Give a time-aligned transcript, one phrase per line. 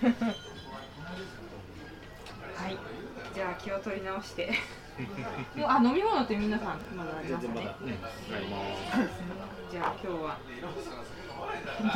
[2.56, 2.78] はい
[3.34, 4.52] じゃあ気を取り直して。
[5.56, 7.52] もうあ飲み物って皆さんまだありますね、
[9.70, 10.36] じゃあ今日は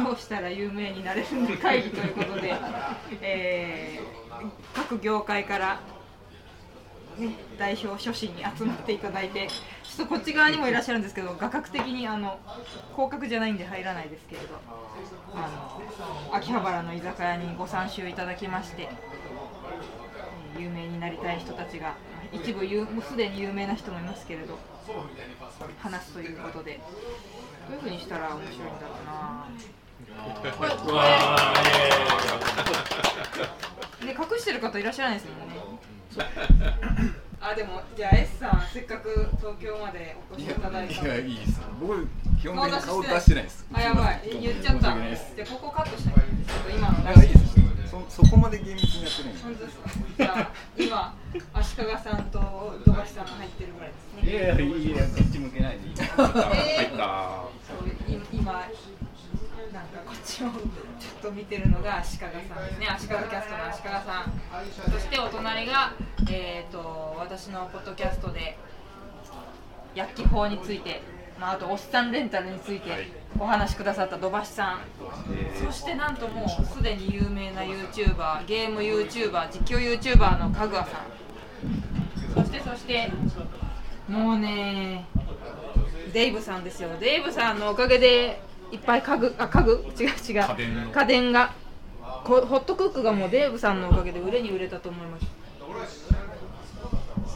[0.06, 2.54] どうしたら有名になれるんで会議ということで、
[3.20, 4.24] えー
[4.74, 5.80] 各業界から、
[7.18, 12.38] ね、代表書士に集まっていただいてちょっとこっち側にもいらっしゃるんですけど画角的にあの
[12.94, 14.58] 広角じゃないんで入らないですけれど
[15.34, 15.80] あ
[16.30, 18.88] の秋葉原の居酒屋にご参集いただきまして、えー
[20.56, 21.96] 有名になりたい人たちが
[22.32, 24.56] 一部有もうすでに有名な人もいますけれど
[25.80, 26.80] 話すということで
[27.68, 29.48] どういうふうにしたら面白いんだろうな。
[30.52, 30.92] これこ
[34.02, 35.54] れね隠してる方いらっしゃらないですもんね
[37.40, 42.06] あでもじゃあ S さんせっかく東京までお越しいただいたのいやでいいです僕
[42.40, 43.66] 基本的に顔顔出しててないです。
[43.72, 44.20] あやばい。
[44.24, 44.82] え言っちゃった。
[44.82, 47.00] じゃあここカットしなきゃちょっと今の。
[47.00, 47.54] いやいいです
[47.88, 49.42] そそこまで厳密にやってないんで。
[49.42, 49.88] 本当ですか。
[50.18, 51.14] じゃあ今
[51.54, 52.38] 足利さんと
[52.84, 54.30] 土橋さんが入ってるぐらいですね。
[54.30, 55.88] いやいやいやこっち向けないで。
[55.88, 57.44] いいえー入った。
[57.64, 58.62] そうい今なん
[59.88, 60.48] かこっちを
[61.24, 62.42] と見てるのが足利さんで
[62.74, 62.86] すね。
[62.86, 64.92] 足利キャストの足利さん。
[64.92, 65.94] そしてお隣が
[66.30, 68.58] えっ、と私のポッドキャストで
[69.94, 71.02] 薬機法について
[71.40, 74.80] まあ、あとおっさんレンタルについてお話しくださった土橋さん、
[75.66, 82.44] そしてなんともうすでに有名な YouTuber ゲーム YouTuber 実況 YouTuber のかぐわさん。
[82.44, 83.10] そしてそして
[84.08, 85.06] もうね
[86.12, 86.90] デイブさんですよ。
[87.00, 88.40] デイブさんのおかげで
[88.72, 89.72] いっぱい家具あ家具？
[89.98, 90.14] 違う違う。
[90.48, 90.90] 家電の。
[90.90, 91.54] 家電が。
[92.24, 95.26] こホットクックがもうデーブさんのおかげで売れに売れたと思います。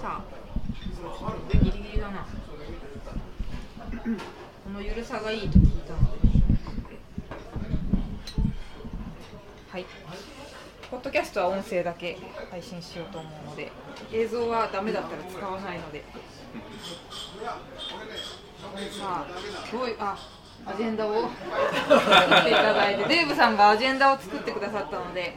[0.01, 0.23] さあ。
[1.53, 2.27] ギリギリだな。
[4.65, 6.07] このゆるさがいいと聞いたので。
[9.71, 9.87] はい。
[10.91, 12.17] ポッドキャストは音声だけ
[12.51, 13.71] 配信しようと思うので
[14.11, 16.03] 映像はダメだったら使わないので。
[18.99, 19.27] さあ
[19.71, 20.17] どういうあ
[20.71, 21.27] アジェンダを 作
[22.41, 25.37] っていただいてデーブさんがアジェンダを作ってくださったので。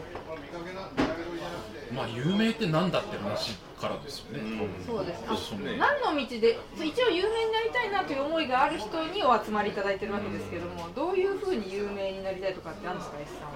[1.93, 4.41] まあ有名ってなんだって話からですよね。
[4.87, 5.51] そうです。
[5.57, 5.75] ね。
[5.77, 13.53] 何の道で一応有名になりたいなという思いがある人にお集まりいただいてるわけですけどもどういうふうに有名になりたいとかってあるんですか S さんは？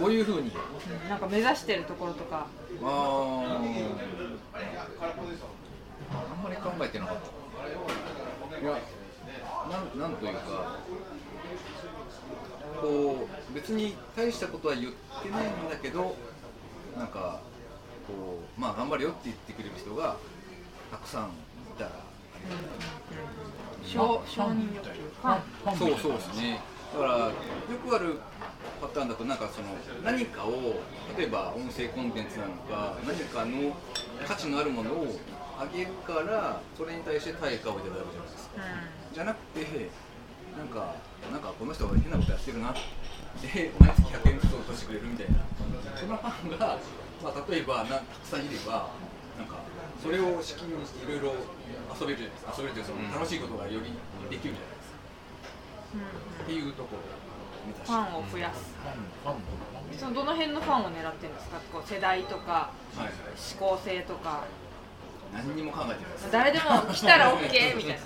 [0.00, 0.50] どういうふうに？
[0.50, 2.46] うんなんか目指してるところとか。
[2.82, 2.90] あー。
[2.90, 2.92] あ
[6.34, 7.22] んまり考えてなかった。
[8.60, 8.76] いや
[9.68, 10.40] なんなんというか
[12.80, 14.92] こう別に大したことは言っ
[15.22, 16.16] てないんだけど
[16.96, 17.40] なんか
[18.06, 20.16] こうまあ頑張れよって言ってくれる人が
[20.90, 21.30] たくさんい
[21.78, 21.90] たら
[23.84, 24.90] 承承認欲求。
[25.78, 26.60] そうそうですね
[26.92, 27.32] だからよ
[27.86, 28.18] くある
[28.80, 29.68] パターンだとなんかその
[30.04, 30.80] 何かを
[31.18, 33.76] 例えば音声コンテンツなのか何かの
[34.26, 35.18] 価値のあるものを
[35.58, 38.54] あげるからそれに対して対価をいただくじゃないですか
[39.18, 39.90] じゃなくて
[40.54, 40.94] なんか
[41.26, 45.42] なんかこの人が変なことやってるなで毎月100円ずつ落としてくれるみたいな。
[45.98, 46.78] そのファンが、
[47.18, 48.94] まあ、例えばなたくさんいれば
[49.34, 49.58] なんか
[49.98, 51.34] それを資金にしていろいろ
[51.98, 53.90] 遊べるじゃないですか遊べるというかその楽しいことがより
[54.30, 57.10] できるじゃないですか、っていうところを
[57.66, 58.70] 目指してファンを増やす。
[58.70, 61.58] ファンファンそのどの辺のファンを狙ってるんですか？
[61.74, 64.46] こう世代とかはい、指向性とか。
[65.34, 66.30] 何にも考えてないです。
[66.30, 68.00] 誰でも来たら OK みたいな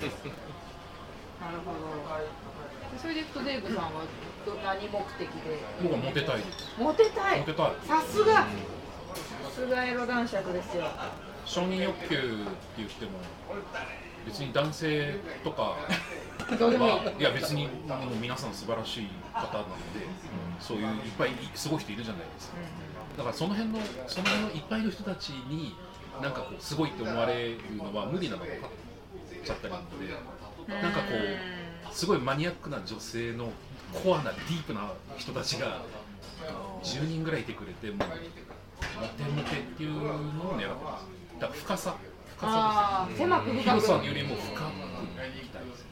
[1.43, 1.79] なるほど。
[3.01, 4.05] それでいくとデーブさんは
[4.45, 5.59] ど何目的で？
[5.81, 6.37] 僕はモテたい。
[6.37, 6.75] です。
[6.79, 7.39] モテたい？
[7.39, 7.71] モテたい。
[7.87, 8.33] さすが。
[8.33, 8.47] さ
[9.53, 10.85] すがエロ男爵ですよ。
[11.45, 12.23] 承認欲求って
[12.77, 13.11] 言っても
[14.25, 15.75] 別に男性とか
[16.57, 16.91] どうでもいい。
[16.91, 20.07] はいや別にあの皆さん素晴らしい方なので、
[20.59, 22.57] そういういっぱいすごい人いるじゃないですか。
[23.17, 25.75] だからその辺のその辺のいっぱいの人たちに
[26.21, 30.13] なんかこうすごいって思われるのは無理なのが分かっちゃったりなので、
[30.67, 31.05] なんかこ
[31.91, 33.51] うすごいマニアックな女性の
[34.03, 35.81] コアなディープな人たちが
[36.83, 41.05] 10人ぐらいいてくれてもうモテモテっていうのを狙ってます。
[41.39, 41.95] だから深さ
[42.37, 43.63] 深あー狭く深く。
[43.63, 44.43] さです広さよりも深く。
[44.43, 45.85] いきたいです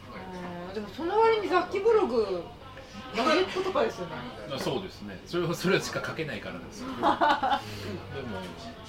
[0.67, 0.73] うん。
[0.73, 2.43] でもその割に雑記ブログ
[3.15, 4.13] ガジェットとかですよね。
[4.53, 5.19] あそうですね。
[5.25, 7.11] それはそれしか書けないからですけど でも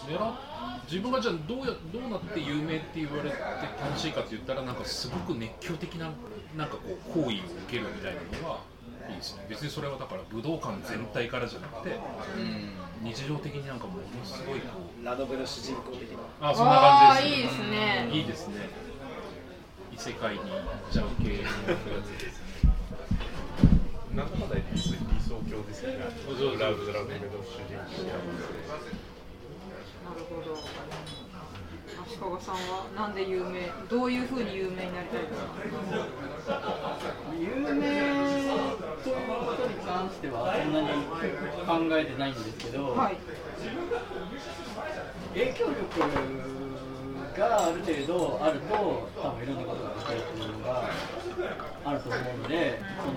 [0.06, 0.52] 狙っ
[0.88, 3.36] 自分がじゃあどうやどうなって有名って言われて
[3.80, 6.10] 楽しいかって言ったらなんかすごく熱狂的な
[6.56, 7.36] なんかこう行為を受
[7.70, 8.60] けるみたいなのが
[9.08, 9.46] いいですね。
[9.48, 11.98] 別にそれはだから武道館全体からじゃなくて
[13.02, 16.50] 日常的になんかものすごいこうラノベの主人公的な。
[16.50, 18.08] あそんな感じですいいですね。
[18.12, 18.54] いいですね。
[19.92, 20.50] 異世界に行っ
[20.90, 21.48] ちゃう系のや
[22.02, 22.51] つですね
[24.14, 24.92] なんだかんだ理想
[25.48, 25.98] 郷ですよね。
[26.00, 26.04] ラ
[26.70, 27.88] ブラブめの主人公
[30.04, 30.52] なるほど。
[32.04, 33.70] 足利さんはなんで有名？
[33.88, 35.46] どういうふうに有名になりたいですか？
[37.38, 37.80] 有名
[39.02, 39.14] という
[39.46, 40.88] ことに関してはそんなに
[41.90, 43.16] 考えてないんですけど、はい。
[45.32, 45.78] 影響力
[47.38, 50.84] がある程度あると多分いろんなことができるっていうのが
[51.84, 53.14] あると思うのでその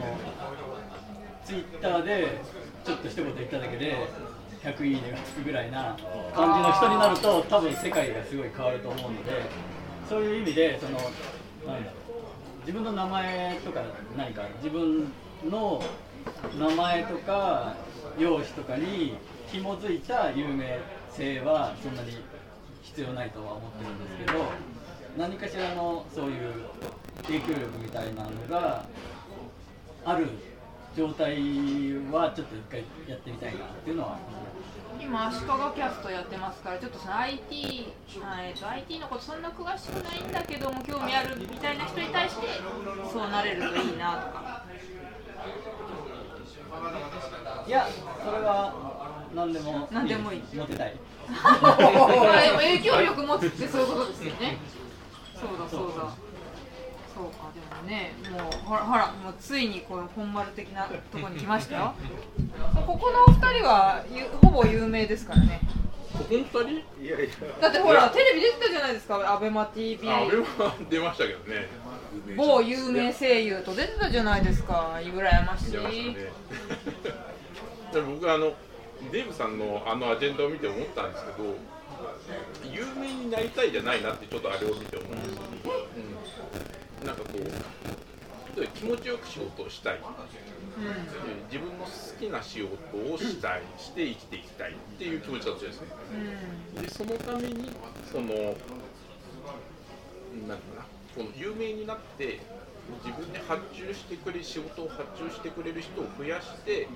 [1.45, 2.41] ツイッターで
[2.83, 3.95] ちょっと一言言っただけで
[4.63, 5.95] 100いいねがつくぐらいな
[6.33, 9.31] 感じの人になると多分世界がすごい変わると思うので
[10.09, 10.99] そういう意味でその
[12.61, 13.83] 自分の名前とか
[14.17, 15.11] 何か自分
[15.47, 15.83] の
[16.57, 17.75] 名前とか
[18.17, 19.15] 容姿とかに
[19.47, 20.79] 紐づいた有名
[21.11, 22.17] 性はそんなに
[22.81, 24.45] 必要ないとは思ってるんですけど
[25.15, 26.53] 何かしらのそういう
[27.27, 28.85] 影響力みたいなのが
[30.05, 30.27] ある
[30.95, 31.35] 状態
[32.09, 34.17] はちょっと一回やってみたいなっていうのは
[34.99, 37.93] 今足利キャストやってますからちょっとその IT,
[38.23, 42.47] あえー、と IT のことそんな詳しくないんだけども興味あるみたいな人に対して
[43.11, 44.65] そうなれるといいなとか。
[47.67, 47.87] いや
[48.23, 50.43] それは何でも何でもいい。
[50.55, 50.95] モテたい。
[51.27, 54.57] まあでも影響力持つってそういうことですよね。
[55.33, 56.34] そうだそうだ
[57.15, 61.93] そうかでもねもうほらほらもうついにこの本丸的なところに来ましたよ。
[62.85, 65.61] ここのお二人はゆほぼ有名ですからね。
[66.11, 67.03] ここの二人？
[67.03, 67.29] いやいや。
[67.61, 71.67] だってほらテレビ出てたじゃないですかアベマ t v あ俺は出ましたけどね。
[72.35, 75.71] 某有名声優と出てたじゃないですか羨ましい。
[75.71, 78.05] 出ましたね。
[78.19, 78.51] 僕あの
[79.11, 81.55] デーブさんのあのアジェンダを見て思ったんですけど
[82.73, 85.41] 有名になりたいじゃないなってちょっとあれを見て思うんですよ、
[85.95, 89.99] うん、なんかこう気持ちよく仕事をしたい、
[91.51, 97.69] 自分の好きな仕事をしたいして生きていきたいっていう気持ちだったじゃないですかでそのために
[98.11, 98.27] その
[100.47, 100.85] なかな
[101.15, 102.39] この有名になって
[103.03, 106.87] 自分で発注してくれ仕事を発注してくれる人を増やしてで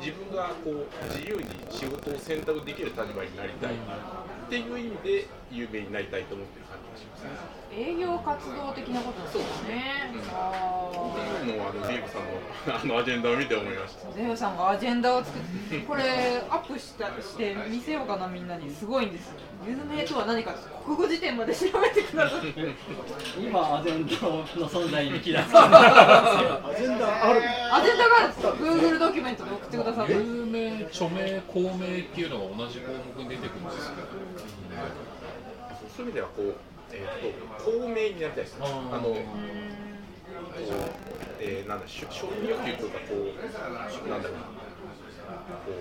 [0.00, 6.59] 自分がこう自由に仕事を選択できる立場になりたいっていう意味で有名になりたいと思って。
[7.72, 12.30] 営業活動的なことなんですよねうんあっていうあのデーブさんの
[12.66, 14.08] あのアジェンダを見て思いました。
[14.08, 16.02] ーデーブさんがアジェンダを作ってこれ
[16.50, 19.34] アップしたして見せようかなみんなにすごいんですよ。
[19.66, 20.52] 有名とは何か
[20.84, 22.74] 国語辞典まで調べてくださって
[23.38, 33.92] 今アジェンダの存在に気がつアジェンダあるアジェンダがあるんですか？Google ドキュメントで送ってくださって有名、著名、公名っていうのが同じ項目に出てくるんですよ。
[35.96, 36.54] そういう意味ではこう、
[36.92, 38.58] えー、と公明になりたいです。
[38.58, 38.66] ね。
[38.66, 39.16] あの
[41.38, 43.14] えー、なんだし承認欲求というかこ
[44.06, 44.44] うなんだろうな。
[44.44, 45.72] こ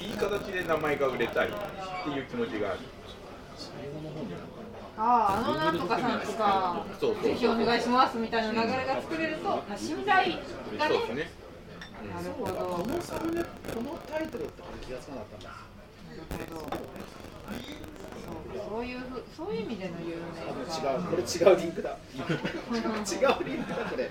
[0.00, 2.78] ういい形で名前が売れたいっていう気持ちがある。
[4.96, 10.40] あああのなんとかさんとかそうそうぜひお願いしますみたいな流れが作れると、まあ、信頼がね。
[10.78, 11.30] そうですね。
[12.14, 12.52] なるほど。
[12.54, 13.48] このサムネこ
[13.82, 16.76] のタイトルって気がつかなかったんだなるほど
[18.68, 21.90] そういうふそういう意味での有名違うこれ違うリンクだ。
[21.90, 24.10] 違うリンクだこれ。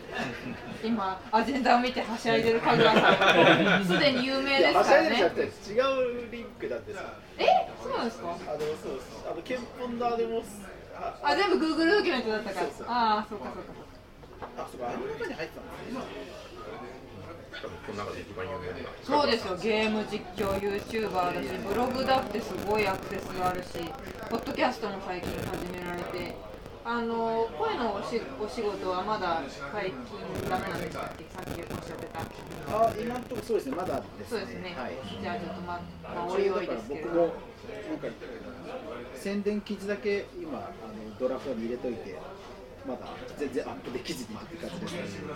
[0.84, 3.86] 今アジェンダを見てはしゃいでる神楽さん。
[3.86, 6.94] すでに有名ですかはしゃらねいでちゃって違うリンクだって。
[6.94, 7.00] さ
[7.40, 7.46] え
[7.82, 8.28] そうなんですか？
[8.30, 9.00] あのそう
[9.32, 10.44] あのケンポンダーでも
[10.96, 12.68] ああ全部 Google ドキュメントだったから。
[12.88, 13.84] ああそうかそうか
[14.58, 16.02] あそうかあの中に入ってたんですね
[19.04, 23.70] そうですよゲーム実況 YouTuber だしブログだってすごいアクセスがあるし
[24.30, 26.36] ポッドキャストも最近始められて
[26.86, 29.42] あの声のおしお仕事はまだ
[29.72, 33.76] 解禁ダメなんでしたっけさっきおっしゃってたあ今のところそうですね。
[33.76, 38.08] まだですねそうですね、はいじゃあちょっとままあおいおいですけれど僕もなんか
[39.16, 42.18] 宣伝記事だけ今あのドラフトに入れといて
[42.86, 43.00] まだ
[43.38, 45.34] 全然アップできずにって感じですね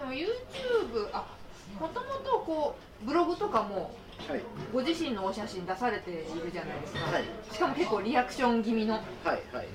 [0.00, 1.36] でも YouTube あ
[1.78, 3.94] もともとこうブログとかも
[4.28, 4.42] はい。
[4.70, 7.24] ご自身のお写真出されているじゃないですか、はい。
[7.50, 8.94] しかも結構リアクション気味の。
[8.94, 9.66] はいはいはい。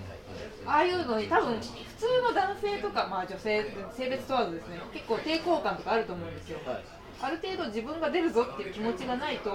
[0.67, 3.65] ああいうのに多分普通の男性とか、まあ、女性
[3.97, 6.59] 性別問わずですね結構抵抗感とかあると思うんですよ。
[6.63, 6.83] はい。
[7.21, 9.53] ある程度自分が出るぞっていう気持ちがないとい。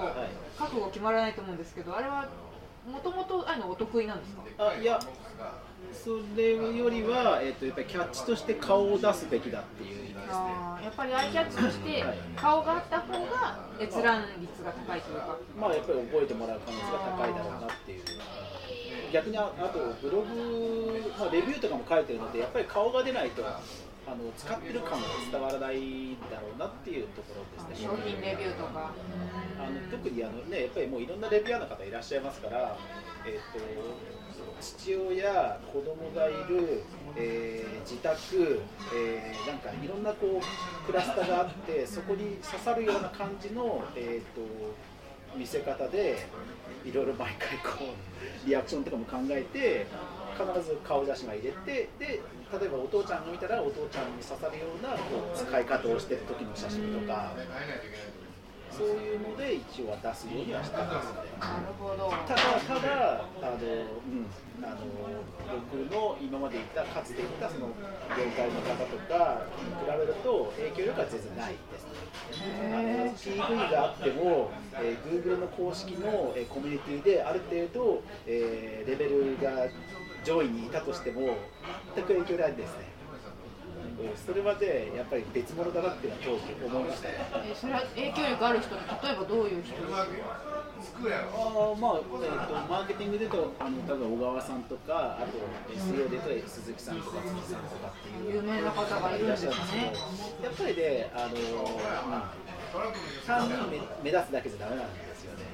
[0.59, 2.27] 覚悟決まらないと思うんですけどあれは
[2.85, 4.43] もともとああいうのお得意なんですか？
[4.71, 4.99] あいや
[5.93, 10.25] それよりは、えー、とやっぱりキャッチとして顔を出すべきだっていう意味ですね。
[10.83, 12.03] やっぱりアイキャッチとして
[12.35, 15.37] 顔があった方が閲覧率が高いというか。
[15.59, 18.03] まあやっぱり覚えてもらう可能性が高いだろうなっていう。
[19.11, 27.87] 逆にああとブログ、まあ、レビューとかも書いてるのでやっぱり顔が出ないとあの使ってる感が伝わらないだろうなっていうところですね。
[27.87, 28.91] 商品レビューとか。
[29.59, 32.75] あの特にあの、ね、やっぱりもういろんなレビュアーの方いらっしゃいますから、
[33.25, 33.59] えー、と
[34.59, 36.83] 父親、子供がいる、
[37.15, 38.61] えー自宅、
[38.95, 44.41] えーなんかいろんなこうクラスターがあってそこに刺さるような感じの、えー、と
[45.35, 46.27] 見せ方で
[46.85, 47.85] いろいろ毎回こ
[48.45, 49.87] うリアクションとかも考えて
[50.37, 52.21] 必ず顔写真は入れてで
[52.59, 57.33] 例えばお父ちゃんが見たらお父ちゃんに刺さるようなこう使い方をしてる時の写真とか。
[58.71, 61.29] そういうので一応は出すようにはしてますので。
[61.39, 64.25] なるほどただただあの、うん、
[64.63, 64.79] あの
[65.51, 67.67] 僕の今まで言ったかつて言ったその
[68.15, 72.11] 業界の方とかに比べると影響力は全然ないですね。
[72.71, 79.67] あの PV があっても、えー Google の公式の、えーコミュニティである程度、えーレベルが
[80.23, 81.35] 上位にいたとしても
[81.95, 82.90] 全く影響ないですね。
[84.01, 87.09] うんそれまでやっぱり別物だなっていうのは当時思いました。
[87.09, 87.15] ね。
[87.45, 90.01] えそれは影響力ある人って例えばどういう人ですか？
[90.01, 95.37] あーまあ、えー、とマーケティングで言うとあの多分小川さんとかあと
[95.77, 99.51] SEO で言うと鈴木さんとか辻さんとかっていう有名な方がいるんですね
[100.41, 101.37] やっぱりね、あの
[103.27, 103.53] 単に
[104.03, 105.45] 目目立つだけじゃダメなんですよね。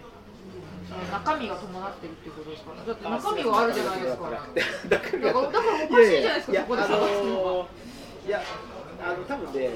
[1.12, 2.72] 中身が伴ってるっていうことですか？
[2.88, 4.30] だって中身はあるじゃないですか。
[4.32, 7.68] だだからだからおかしいじゃないですかやそこで探すのは
[8.28, 8.44] いや
[9.02, 9.70] あの多分ね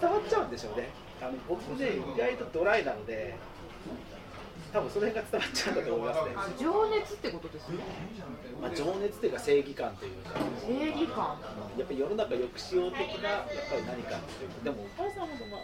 [0.00, 0.90] 伝わっちゃうんでしょうね。
[1.20, 3.34] あの僕ね意外とドライなので
[4.72, 7.78] 多分その辺が伝わっちゃうんだと思いますね、あ情熱ってことですね。
[8.62, 10.38] まあ、情熱というか正義感というか。
[10.66, 11.38] 正義感。
[11.78, 14.50] やっぱり世の中抑止用的なやっぱり何かっていう。
[14.62, 15.63] でもお母さんほどもあ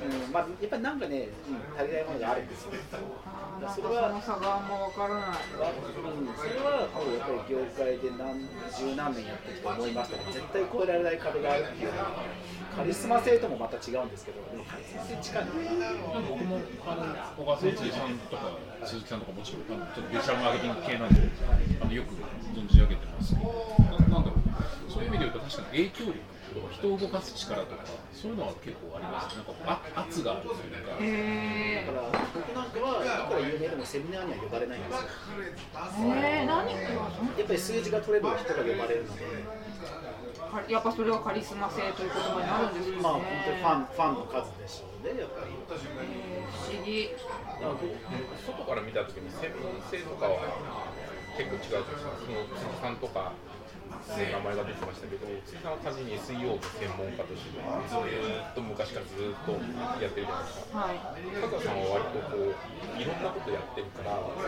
[0.00, 2.72] うんまあ、やっぱりなんかね、うん、足りないものがあるんですよ。
[2.92, 3.92] あーなんかその
[4.22, 5.36] 差があんま分からない。
[5.36, 12.24] うん、それはもうやっぱり業界で何十何年やってきて思いましたね絶対越えられない壁があるっていうのは
[12.74, 17.04] カリスマ性ともまた違うんですけど、でもカリスマ性近い僕もあの
[17.36, 21.20] 小川さん、辻さんとか鈴木さんとかもちろんあのちょっとデジタルマーケティング系なんで
[21.82, 22.14] あのよく
[22.56, 23.52] 存じ上げてますけど
[24.08, 24.40] ななんだろう。
[24.90, 26.18] そういう意味で言うと確かに影響力
[26.54, 30.96] とか人を動かす力とかそういうのは結構ありますなんかあ圧があるというか。
[31.00, 35.06] へだから僕なんかはいくら有名でもセミナーには呼ばれないんですよ。
[36.16, 36.80] えー、何か？
[37.38, 39.22] やっぱり数字が取れる人が呼ばれるので。
[40.66, 45.54] やっぱそれはカリスマ性という言葉になるんですかね、まあ本当にファンファンの数でしょうねやっぱり。
[45.54, 47.14] えー不思議。
[47.62, 50.42] 外から見たときに専門性とかは
[51.38, 52.02] 結構違うじゃないです。
[52.02, 53.49] か、その辻さんとかの
[54.08, 59.52] 名前が出てましたけど、辻さんは単純に SEO の専門家として、ずーっと昔からずーっと
[60.02, 60.78] やってるじゃないですか。
[60.78, 62.56] はい加藤さんは割とこう
[63.00, 64.40] いろんなことやってるから、こう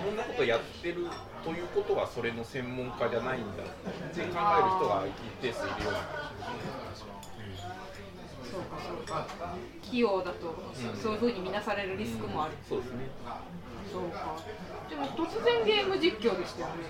[0.00, 1.06] いろんなことやってる
[1.44, 3.66] ということはそれの専門家じゃないんだっ
[4.12, 6.00] て考える人が一定数いるような
[8.54, 9.26] そうかそうか
[9.82, 10.54] 器用だと、
[10.94, 13.08] そういうふうに見なされるリスクもある、そうですね。
[13.92, 14.36] そうか。
[14.88, 16.84] でも突然ゲーム実況でしたよね。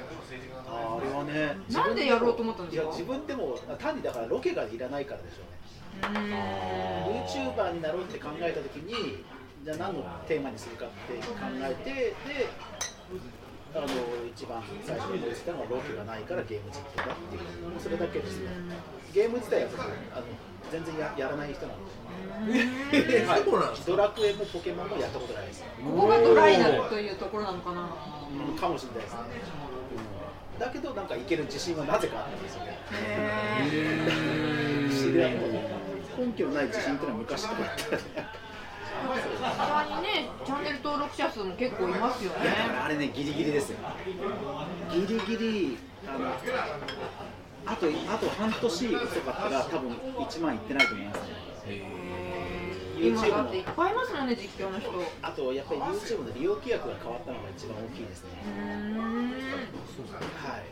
[0.66, 2.82] あれはねなんでやろうと思ったんですか？
[2.82, 6.20] いや自分でも単にだからロケがいらないからでしょうね。
[6.20, 7.22] うー。
[7.22, 9.24] ん YouTuber になろうって考えたときに
[9.64, 12.48] じゃあ何のテーマにするかって考えてで
[13.74, 13.86] あの
[14.28, 17.80] 一番最初に思いついたのはロケがないからゲーム実況だっていう。
[17.80, 18.50] それだけですね。
[19.12, 19.86] ゲーム自体は僕あ
[20.20, 20.26] の
[20.72, 21.90] 全然ややらない人なので
[23.26, 23.42] はい
[23.86, 25.64] ドラクエもポケモンもやったことないです。
[25.84, 27.88] ここがドライだというところなのかな。
[28.48, 29.12] うんかもしれないです。
[29.14, 29.18] ね、
[29.98, 30.24] うん
[30.58, 32.78] だけどなんかいける自信はなぜかあったんですよね。
[32.92, 35.52] へ不思議なもん
[36.28, 37.94] 根拠のない自信っていうのは昔とかだったさす
[39.90, 42.38] がにねチャンネル登録者数も結構いますよね。
[42.80, 43.78] あれねギリギリですよ。
[44.92, 45.76] ギリギリ
[46.06, 46.26] あの
[47.66, 52.04] あとあと半年遅かったら多分1万いってないと思いますね
[52.96, 54.90] 今だっていっぱいいますもんね実況の人
[55.22, 58.30] あとやっぱり YouTube の利用規約が変わったのが一番大きいですね。
[58.46, 60.62] ーんはい。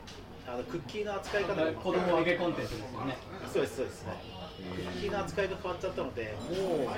[0.47, 3.17] あのクッキーの扱い方が子供向けコンテンツですよね。
[3.53, 4.07] そうですそうです。
[4.07, 6.89] クッキーの扱いが変わっちゃったのでもう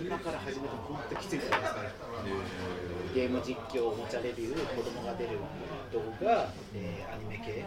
[0.00, 1.80] 今から始めても本当きついと思いますね
[3.14, 5.30] ゲーム実況おもちゃレビュー子供が出る
[5.92, 7.64] 動画、えーアニメ系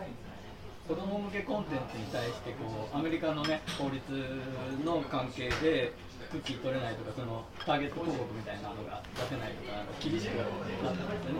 [0.87, 4.03] 子供向けコンテンツに対してこうアメリカのね法律
[4.83, 5.93] の関係で
[6.29, 11.39] クッキー取れないとかそのターゲット広告みたいなのが出せないとか厳しくなったんですよ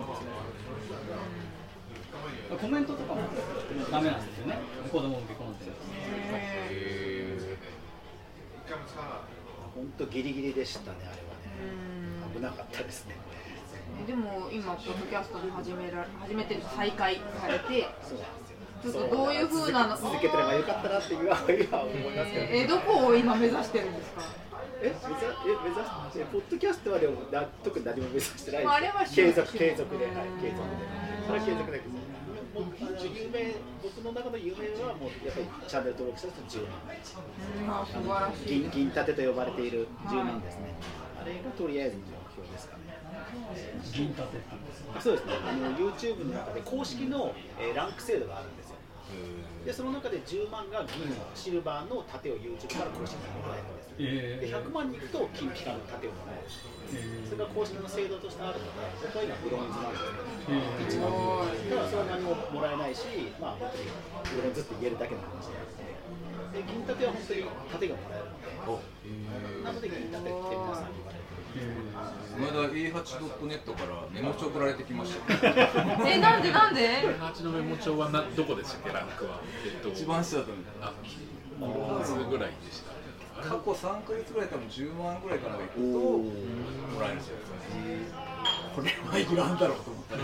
[2.56, 3.20] コメントとかも
[3.90, 4.56] ダメなんですよね。
[4.90, 5.72] 子供向けコンテンツ。
[9.74, 11.08] 本当ギリギリでしたねあれ。
[11.10, 13.16] はね危なかったですね。
[14.06, 17.88] でも今ポッドキャストも始めら始めて再開されて。
[18.02, 18.18] そう
[18.92, 19.96] ちょっとどういう風なの？
[19.96, 21.50] 続けてればよかったなっていうは思
[22.10, 24.22] いますけど、えーどこを今目指してるんですか？
[24.82, 31.04] え目指え目指してえポッドキャストはでもな特に何も目指してないです、まああれは継続継続で、うんはい、継続で。
[31.26, 31.88] それは継続だけです。
[32.54, 32.64] もう
[33.82, 38.60] 僕の中の有名はもうやっぱりチャンネル登録者数10万うんあ素晴らしい。
[38.62, 40.70] 銀銀盾と呼ばれている10万ですね、
[41.20, 42.94] あれがとりあえずの目標ですかね
[43.92, 45.32] 銀盾って言うんですかそうですね。
[45.42, 48.63] あの YouTube の中で公式の、えーランク制度があるんです。
[48.63, 48.63] よ
[49.64, 56.50] でその中で10万が銀のシルバーの盾を YouTube から公式にもらえるえで100万に行くと金ピカの盾をもらえる
[57.30, 58.70] それが公式の制度としてあるので
[59.02, 63.06] 僕は今ブロンズなんですね1万ただそれは何ももらえないし
[63.40, 63.84] まあ本当に
[64.34, 65.84] ブロンズって言えるだけの話であって。
[66.54, 69.64] で銀盾は本当に盾がもらえるので。
[69.64, 71.34] なので銀盾って皆さん言われてる。
[71.54, 75.34] この間 A8.net からメモ帳送られてきました。
[75.34, 75.50] よ
[76.06, 76.98] えなんでなんで？
[77.18, 78.90] 八のメモ帳はなどこでしたっけ？
[78.92, 79.40] ランクは。
[79.66, 79.88] えっと。
[79.90, 80.92] 一番下だったんだあ
[81.58, 82.93] ブロンズぐらいでした
[83.44, 86.24] 過去3ヶ月ぐらい多分10万ぐらいかな行くとも
[87.00, 87.36] らえるんですよ
[88.74, 90.22] これはいくらなんだろうと思ったら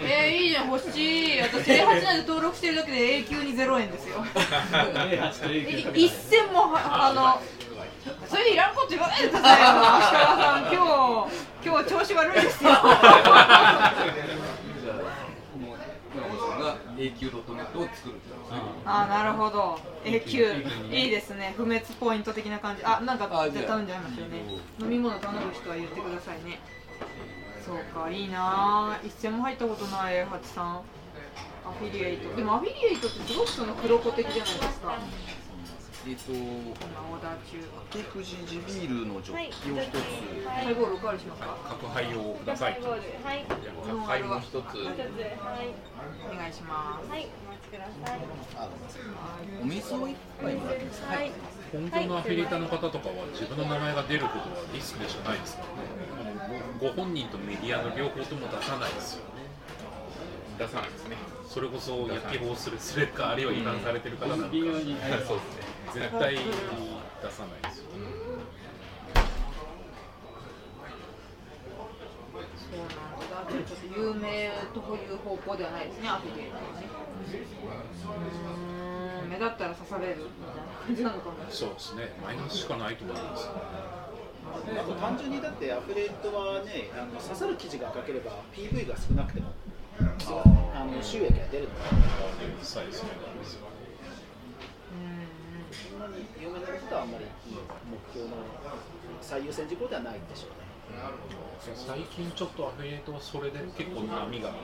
[0.00, 0.96] えー、いいじゃん欲し
[1.36, 1.40] い。
[1.40, 4.24] 私 A8 なんで登録してるだけで永久に0円ですよ。
[5.94, 7.40] い一銭もはあの
[8.28, 9.66] それでいらんこと言わないでくださいよ
[10.00, 10.62] 石川さん。
[10.74, 10.84] 今
[11.30, 11.32] 日
[11.64, 12.70] 今日調子悪いですよ。
[12.70, 13.92] じゃあ
[15.56, 15.76] もう
[16.14, 18.14] 村本さんが AQ.net を作る
[18.84, 19.78] あなるほど。
[20.04, 20.52] 永久
[20.90, 21.54] いいですね。
[21.56, 22.84] 不滅ポイント的な感じ。
[22.84, 23.64] あなんかあじゃあ。
[23.64, 24.42] 頼んじゃいますよね。
[24.80, 26.60] 飲み物頼む人は言ってくださいね。
[27.64, 30.66] そうかいいなぁ一銭も入ったことない A8 さん。
[31.66, 32.36] アフィリエイト。
[32.36, 34.98] でもアフィリエイトってすごくその黒子的じゃないですか
[36.06, 37.56] えっとこんなオーダー中
[37.88, 39.96] 手富士地ビールのジョッキを一つ。
[40.44, 42.72] ハイボールおかわりしますか角杯をください。
[42.74, 43.44] ハイボールはい。
[43.48, 44.84] 角杯も一つ一つは
[45.64, 45.72] い。
[46.28, 46.52] お願い。
[46.52, 47.24] しますはい。
[47.24, 48.20] お待ちください。
[49.62, 51.00] お水を一杯もらってます。
[51.00, 51.32] かはい。
[51.72, 54.44] 本当のアフィリエーターの方とかは自分の名前が出ることは
[54.74, 55.62] リスクでしかないですか
[56.38, 56.60] らね。
[56.80, 59.48] ごご本人とメディアの両方とも出さないですよね。
[60.58, 61.16] 出さないですね
[61.54, 64.48] それこそ焼き棒するするかあるいは違反されてる方なんか。
[64.48, 65.44] 微妙にそうで
[65.94, 66.02] すね。
[66.02, 66.40] 絶対出
[67.30, 67.84] さないですよ。
[72.58, 76.90] そうなんだちょっと有名という方向ではないですねアフィリエイトはね。
[79.22, 79.30] うーん。
[79.30, 82.18] 目立ったら刺されるみたいな感じなのかもそうですね。
[82.20, 83.48] マイナスしかないと思います。
[83.48, 89.52] あと単純にだってアフレートはねあの刺さる記事が書ければ PV が少なくても
[91.14, 91.80] 収益が出るので
[92.58, 93.10] 実際ですね
[95.70, 97.24] そんなに有名なことはあんまり
[97.86, 98.42] 目標の
[99.22, 100.64] 最優先事項ではないんでしょうね
[101.72, 104.54] 最近ちょっとアフィリエイトはそれで結構波がいっ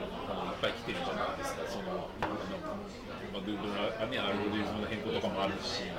[0.61, 5.89] ぱい来てるじゃないですか、そのまあ、Google のねアルゴリズムの変更とかもあるし、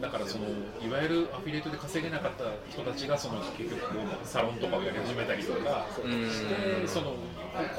[0.00, 0.44] だからその
[0.84, 3.80] いわゆるアフィリエイトで稼げなかった人たちがその結局
[4.24, 7.14] サロンとかをやり始めたりとかして、その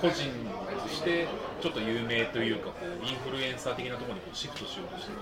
[0.01, 0.25] 個人
[0.89, 1.27] して
[1.61, 5.17] ちょっと有名というかこうインフルエンサー的なところにこうシフトしようとしてて、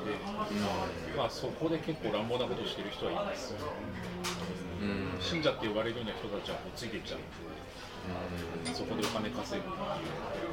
[1.17, 3.57] まあ、そこで結構乱暴なことをしてる人はいますよ。
[5.19, 7.23] 信者って呼ばれるような人たちはもうついていっちゃうん
[8.63, 9.81] で、そこでお金稼ぐってい
[10.45, 10.47] う。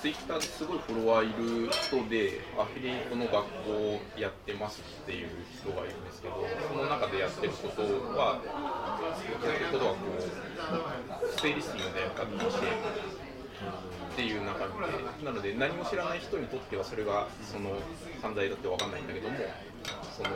[0.00, 6.38] ツイッターですごいフォロワーいる人でアフィリエイトの学校をやってますっていう人がいるんですけど
[6.70, 7.82] その中でやってること
[8.14, 17.74] はやってることはこう不正リスティングでやり方をしてっていう中でなので何も知らない人にとってはそれがその
[18.22, 19.34] 犯罪だって分かんないんだけども
[20.14, 20.30] その、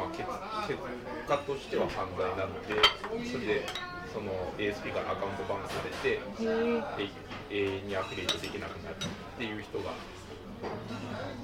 [0.00, 0.24] まあ、結
[0.64, 0.80] 結
[1.28, 2.80] 果としては犯罪なので
[3.28, 3.66] それで
[4.16, 7.10] その ASP からアカウントバンされてで
[7.52, 8.98] 永遠にアフィリエイトできなくなるっ
[9.36, 9.92] ていう人が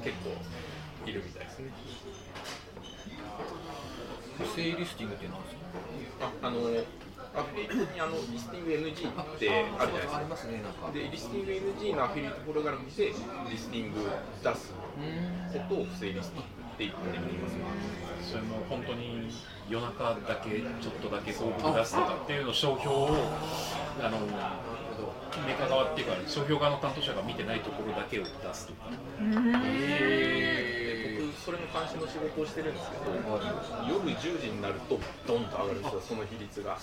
[0.02, 0.32] 結構
[1.04, 1.68] いるみたいですね。
[4.38, 5.56] 不正リスティングって何です
[6.16, 6.32] か？
[6.42, 6.60] ああの
[7.36, 10.48] アフィリエイトにあのリスティング NG ってあるじゃないですか。
[10.48, 14.00] ねかでリスティング NG のアフィリエイトプログラムでリスティング
[14.42, 14.72] 出す
[15.52, 17.56] ことを不正リスティングって言ってみます。
[18.30, 19.30] それも本当に
[19.68, 23.08] 夜中だけちょっとだけ広告出すとかっていうの商標を
[24.00, 24.18] あの
[25.46, 28.90] メーカー側っていうか商標側の担当者が見てないところだけを出すとか。
[31.44, 33.10] それの監視の仕事をしてるんですけど
[33.88, 36.78] 夜10時になるとドンと上がるんですよその比率が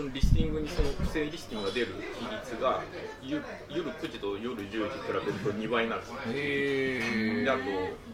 [0.00, 2.82] そのそのリスティングにその不正リスティングが出る比率が
[3.22, 6.02] ゆ夜9時と夜10時比べると2倍になる。
[6.02, 7.60] んですであと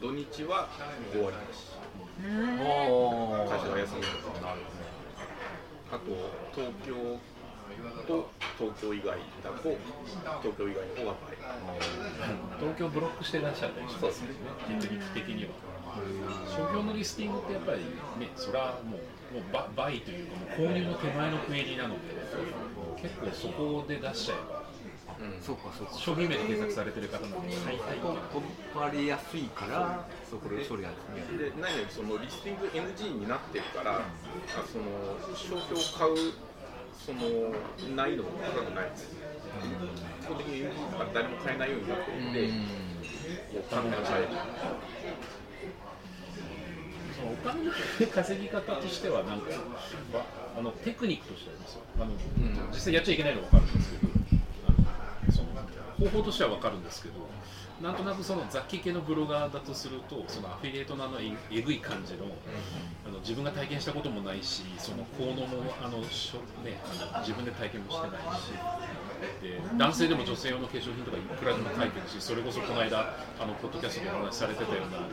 [0.01, 0.69] 土日は
[1.15, 1.77] 5割なし。
[2.19, 4.09] 会社が休みと
[4.41, 4.57] か
[5.93, 6.03] あと
[6.55, 7.21] 東京
[8.07, 9.77] と東京以外だと
[10.43, 11.37] 東京以外の方が倍
[12.59, 14.29] 東京ブロックしてらっしゃったりしますね
[14.81, 15.51] テクニック的には
[16.49, 17.81] 商標のリスティングってやっぱり
[18.21, 19.01] ねそれはもう
[19.35, 19.43] もう
[19.77, 22.01] 倍というかもう購入の手前のクエリなので
[23.03, 24.67] 結構そこで出しちゃえば
[25.41, 27.49] そうかそうか商品名で検索されてる方なん。
[27.49, 34.03] で大体と取られやすいからそこで処理がで何よりそのリスティング NG になってるから、あ
[34.71, 34.85] その
[35.35, 36.33] 商標を買う
[37.07, 37.21] その
[37.95, 39.15] 難易度も高くないです。
[40.21, 40.67] 基本的に
[41.15, 42.49] 誰も買えないようになってるんで、も
[43.61, 44.29] う簡単に買える。
[47.15, 47.71] そのお金の
[48.13, 49.51] 稼ぎ方としてはなんか
[50.13, 50.27] わ
[50.59, 52.11] あのテクニックとしてありますよあの、
[52.73, 54.13] 実際やっちゃいけないのは分かるんですけど
[56.11, 57.15] 方法としては分かるんですけど
[57.83, 62.25] なんとなくその雑記系のブロガーだとするとそのアフィリエイトのあのええぐい感じの
[63.07, 66.81] あの自分が体験したこともないしその効能もあのしょ、ね、
[67.13, 68.53] あの自分で体験もしてないし。
[69.41, 75.09] で男性でも女性用の化粧品とかいくらでも書いてるしそれこそこの間あのポッドキャストでお話しされてたようなあの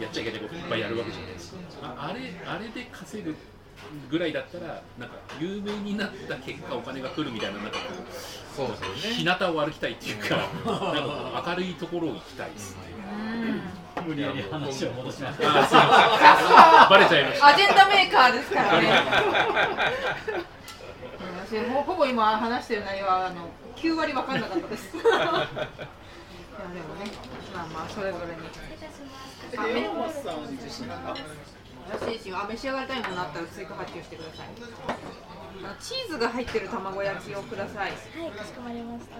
[0.00, 1.58] やっちゃいけないこといっぱいやるわけじゃないですか。
[1.82, 3.34] ああれあれで稼ぐ
[4.10, 9.16] ぐらいだったらなんか有名になった結果お金が来るみたいななんかこうそうですよね。
[9.16, 10.46] 日向を歩きたいっていうかなん
[11.42, 12.82] か明るいところを行きたいですね
[14.06, 16.90] 無理やり話を戻しましあた。
[16.90, 18.88] バレちゃいましたアジェンダメーカーですからね。
[21.46, 24.96] 私ほほぼ今話してる内容はあの9割分かんなかったです。
[24.96, 27.10] いやでもね
[27.54, 28.42] まあまあそれぞれに
[31.84, 34.48] あめ山本さん自身が私自身はあ召し上がりたいものあったら追加発注してください。
[35.64, 37.90] あのチーズが入ってる卵焼きをください。
[37.90, 39.16] はい、かしこまりました。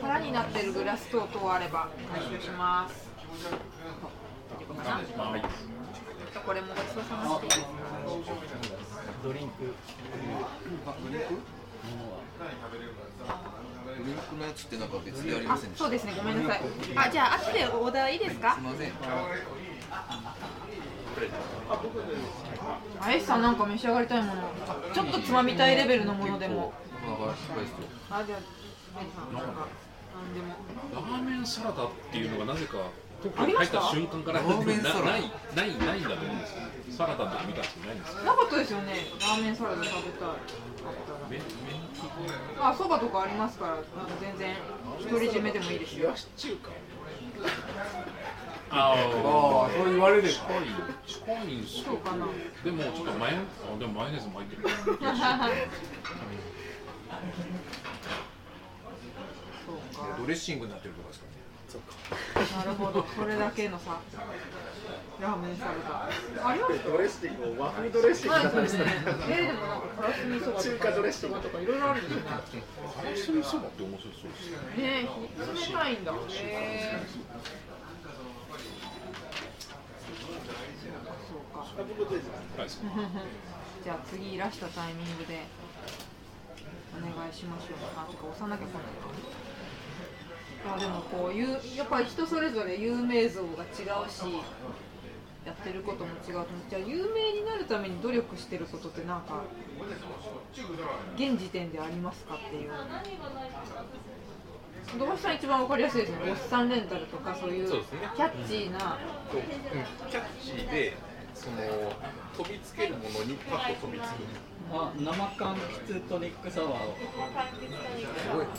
[0.00, 3.08] 空になってるグラス等々あれば回収します。
[4.78, 5.42] はい。
[6.46, 7.58] これもごちそうさまです
[9.22, 9.74] ドリンク。
[11.02, 11.08] ド
[14.04, 16.14] リンクのやつってなんか別でありませんでしたあそうですね。
[16.16, 16.62] ごめんなさい。
[16.96, 18.54] あじゃあ後でオーダーいいですか？
[18.54, 18.92] すいません
[23.00, 24.42] あエスさんなんか召し上がりたいもの。
[24.94, 26.72] ちょっとつまみたいレベルのものでも。
[28.10, 28.40] あじゃあ
[28.98, 30.54] なんかなんでも。
[30.94, 32.78] ラーメンサラダっていうのがなぜか
[33.36, 35.22] 入った瞬間からラーメンサラダなない
[35.54, 36.58] ないないんだと思うんですよ
[36.90, 38.92] サラダとか見たんですけどないんですよなかったですよね。
[39.20, 40.28] ラーメンサラダ食べたい。
[42.60, 43.82] あそばとかありますからあの
[44.20, 44.56] 全然
[45.08, 46.10] 独り占めでもいいですよ。
[46.10, 46.14] あ
[48.74, 50.38] ああそう言われる近い
[51.06, 52.16] 近いんすそうか。
[52.16, 52.26] な
[52.64, 53.36] でもちょっとマヨ
[53.74, 55.06] あでもマヨネーズも入ってるそうか
[60.18, 61.32] ドレッシングになってるとかですかね。
[62.56, 63.98] なるほどそれだけのさ
[65.20, 68.34] ラーメンサラダありますドレッシング和風ドレッシング。
[68.34, 72.22] えー、でもなんかカラスミそば中華ドレッシングとかいろいろあるんですね。
[72.28, 77.00] カラスミそばって面白そうですねねえ冷たいんだへえ
[83.82, 85.42] じゃあ次いらしたタイミングで
[86.96, 88.24] お願いしましょうあてか。
[88.26, 88.82] 押さなきゃ来ない
[90.64, 94.22] あでもこういうやっぱり人それぞれ有名像が違うし
[95.44, 96.46] やってることも違うと思う。
[96.70, 99.42] じゃあ有名になるために努力してることってなんか
[101.16, 102.70] 現時点でありますかっていう
[104.98, 108.98] 土橋さん一番わかりやすいですねおっさんレンタルとかそういうキャッチーな。
[109.30, 109.42] こううん
[110.10, 110.96] キャッチーで
[111.34, 111.56] その
[112.36, 114.06] 飛びつけるものにパッと飛びつく。
[114.70, 115.54] あ、生柑
[115.86, 116.74] 橘トニックサワーを。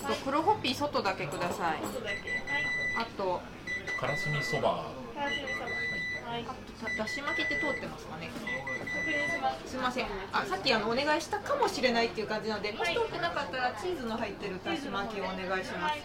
[0.05, 1.77] あと黒ホッピー外だけください。
[2.97, 3.41] あと。
[3.99, 4.69] カラスミそば。
[4.69, 4.85] は
[5.29, 5.52] い。
[6.41, 6.49] だ
[6.97, 8.31] だし巻きって通ってますかね。
[9.65, 9.75] す。
[9.77, 10.07] みません。
[10.31, 15.99] あさっきあのお願いしたかもしれないっていう感じなのでもし通ってなかったらチーズの入ってるだし巻きをお願いします。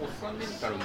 [0.00, 0.80] おっさんレンタルも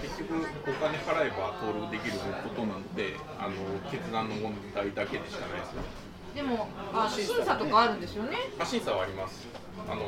[0.00, 5.82] 結局お金払えば登録できることなのであの決断の問題だけでしかないですね。
[6.36, 8.36] でもあ審査とかあるんですよね。
[8.58, 9.46] あ審査はあります。
[9.90, 10.02] あの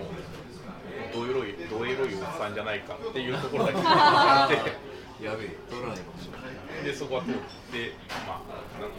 [1.12, 6.84] どエロいどエロいおっさんじゃないかっていうところだけ あってやべえ取らないかもしれない。
[6.84, 7.92] でそこは通って
[8.26, 8.96] まあなんか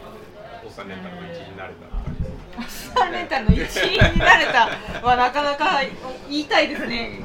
[0.64, 1.86] おっさんレンタルの1位になれた。
[1.88, 2.22] 感じ
[2.64, 4.70] です3レンタルの1位になれた
[5.06, 5.80] はなかなか
[6.28, 7.20] 言いたいですね。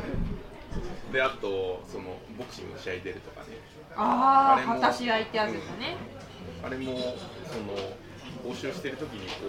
[1.12, 3.58] であとそのボクシングの試合出るとかね。
[3.96, 5.98] ああ果たし合いってやつですよね。
[6.64, 6.94] あれも
[7.48, 9.48] その募集してる時にこ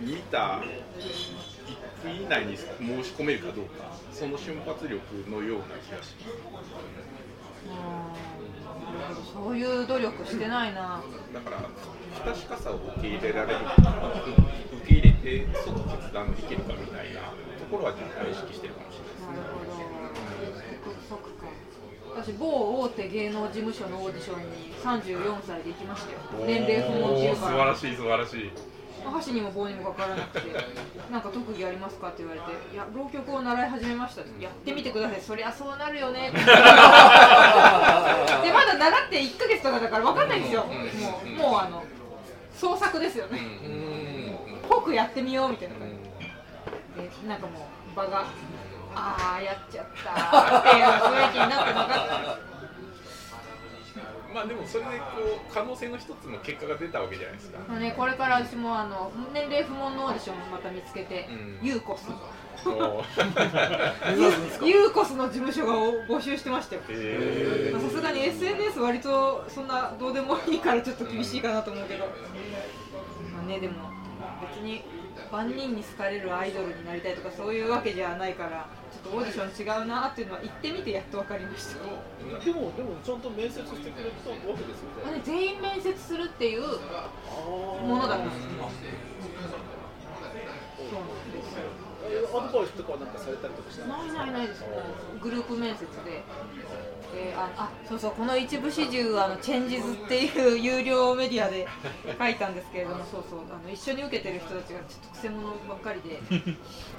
[0.00, 0.60] う見た
[0.98, 2.64] 1分以内に申
[3.04, 8.31] し込めるかどうかその瞬発力のような気がします
[9.32, 11.00] そういう努力してないな。
[11.32, 11.58] だから
[12.14, 13.58] 不確かさを受け入れられる
[14.84, 17.20] 受け入れてで即決断できるかみたいな
[17.58, 20.96] ところは若干意識してるかもしれないなるほど。
[21.08, 21.46] 即か
[22.14, 26.18] 私某大手芸能事務所のオーディションに34歳で行きましたよ。
[26.44, 28.50] 年齢不問っていう素から晴らしい素晴らしい
[29.10, 30.52] 箸にも棒にもかからなくて
[31.10, 34.42] なんか特技ありますかって言われていや浪曲を習い始めましたって。
[34.44, 35.20] やってみてください。
[35.20, 36.28] そりゃそうなるよね。
[36.28, 36.44] っ てで
[38.52, 40.64] まだ習って1ヶ月とかだから分かんないんですよ。
[40.64, 40.72] も
[41.48, 41.82] うもうあの
[42.54, 43.40] 創作ですよね。
[44.68, 45.94] ぽくやってみようみたいな感じ。
[47.22, 48.24] でなんかもう場が
[48.94, 52.21] ああやっちゃったーっていう雰囲気になって分かって
[54.42, 55.04] まあでもそれでこ
[55.48, 57.58] う可能性の一つの結果が出たわけじゃないですか。
[57.68, 61.66] まあね、これから私もあの年齢不問のオーディションをまた見つけて、うん。
[61.66, 62.08] ユーコス
[62.66, 63.04] お
[64.66, 65.74] ユーコスの事務所が
[66.08, 66.82] 募集してましたよ。
[66.82, 66.88] さ
[67.90, 72.06] すがに SNS 割とそんなどうでもいいからちょっと厳しいかなと思うけど、
[73.32, 73.90] まあねでも
[74.40, 74.82] 別に
[75.32, 85.22] 万人に好かれるアイドルになりたいとかそういうわけじゃないからちょっとオーディション違うなっていうのは行ってみてやっと分かりました、でもでもちゃんと面接してくれたわけですよまあねね。
[85.24, 88.68] 全員面接するっていうものだったんですよ
[90.76, 91.64] そうなんですよ。
[92.04, 93.96] えアドバイスとかはなんかされたりとかしたの？
[93.96, 94.64] ないないないです。
[95.22, 96.22] グループ面接で、
[97.14, 101.66] えーああそうそうこの一部始終あのチェンジズっていう有料メディアで
[102.18, 106.18] 書いたんですけれども そうそうあの一緒に受けてる人たちがちょっとくせ者ばっかりで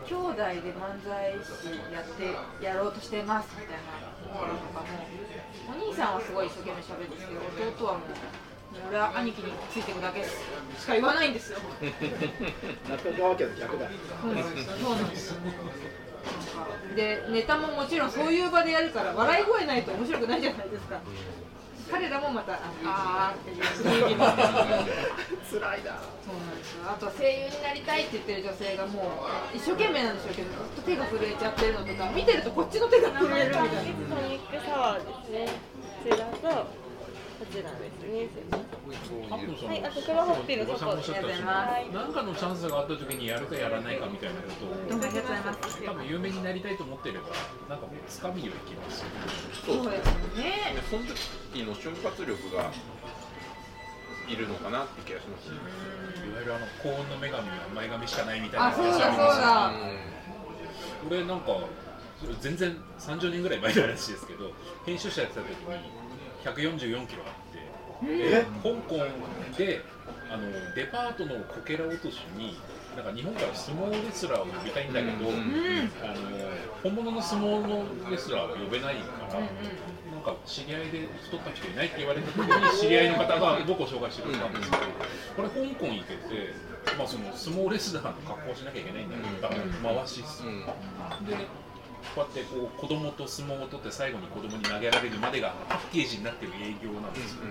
[0.06, 0.44] 兄弟で
[0.78, 4.88] 漫才師やってやろうとしてますみたいなところとかも
[5.84, 8.02] お兄さんはすごい一生懸命喋るんですけど弟はもう
[8.90, 10.30] 俺は兄貴についてるだけし
[10.88, 11.60] か言わないんですよ
[12.90, 13.88] 中川家の逆だ。
[14.22, 14.74] そうなんですよ。
[14.82, 15.34] そうなんです
[16.96, 21.00] でネタももちろんそういう場でやるから笑い声ないと面白くないじゃないですか。
[21.92, 24.26] 彼らもまたああーっていう雰囲気の
[26.26, 26.90] そうなんですよ。
[26.90, 29.02] あとは声優になりたいって言ってる女性がも
[29.54, 33.70] う一生懸命なんでしょうけどずっと手が震えちゃってるのとか見てるとこっちの手が震えるみたいな。
[37.44, 38.32] こちらですね。
[39.28, 45.00] はいあと黒ホッピーのおばさんもおっしゃったしありがとうございます何かのチャンスがあった時にやるかやらないかみたいなことを。
[45.84, 47.28] 多分有名になりたいと思ってれば
[47.68, 49.04] なんかもうつかみにはいきます
[49.66, 50.08] そうです
[50.40, 50.80] ね。
[50.90, 52.72] その時の瞬発力が
[54.32, 55.52] いるのかなって気がしますい
[56.32, 59.72] わゆるあの幸運の女神は前髪しかないみたいなあそうだそうだ。
[61.10, 61.60] 俺なんか
[62.40, 64.52] 全然30年ぐらい前の話ですけど
[64.86, 66.03] 編集者やってた時に
[66.44, 67.64] 144キロあって
[68.06, 68.98] で香港
[69.58, 69.82] で
[70.30, 72.58] あのデパートのこけら落としに
[72.96, 75.90] なんか日本から相撲レスラーを呼びたいんだけど、うん。
[76.04, 76.30] あの
[76.84, 80.14] 本物の相撲のレスラーは呼べないから、うんうん。
[80.14, 84.84] なんか知り合いで太った人いないって言われた時に知り合いの方が僕を紹介してくれたんですけど、
[85.36, 86.54] これ香港行けて、
[86.98, 90.62] まあ、その相撲レスラーの格好をしなきゃいけないんだけど、だから回しっす、うん。
[91.26, 91.34] で
[92.16, 97.42] こうやってこう子供と相撲を取って最後に子供に投げられるまでがパッケージになってる営業なんですよ、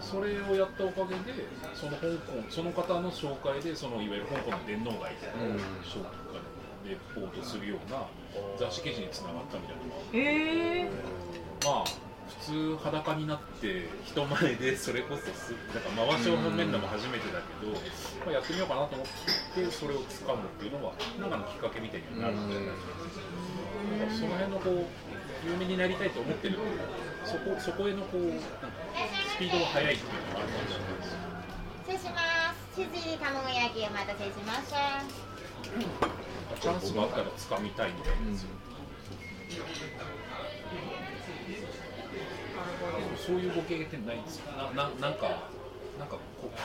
[0.00, 5.30] それをやったおかげでその香港その方の紹介でそのいわゆる香港の電脳街で
[5.84, 6.10] 紹介
[6.88, 8.06] レポートするような
[8.58, 9.82] 雑誌記事につながったみたいな。
[9.82, 10.90] のがへえ。
[11.64, 11.84] まあ
[12.26, 17.72] 普通裸になって人前でそれこそすなんか回しを褒めるのも初めてだけど、
[18.26, 22.74] まあ、やってみようかなと思ってそれを掴むっていうのはなんかのきっかけみたいになるんで、だから
[24.10, 24.86] その辺のこう
[25.48, 26.58] 有名になりたいと思ってる
[27.24, 28.44] そこそこへのこうなんか
[29.34, 31.16] スピードが速いっていうのがあるかもしれないです
[31.86, 32.20] 失礼しま
[32.54, 32.56] す。
[32.74, 35.26] チヂミ卵焼きお待たせしました。
[36.60, 38.48] チャンスがあったら掴みたいみたいなんですよ、
[43.16, 45.48] そういうご経験ないんですよなななんか
[45.98, 46.16] なんか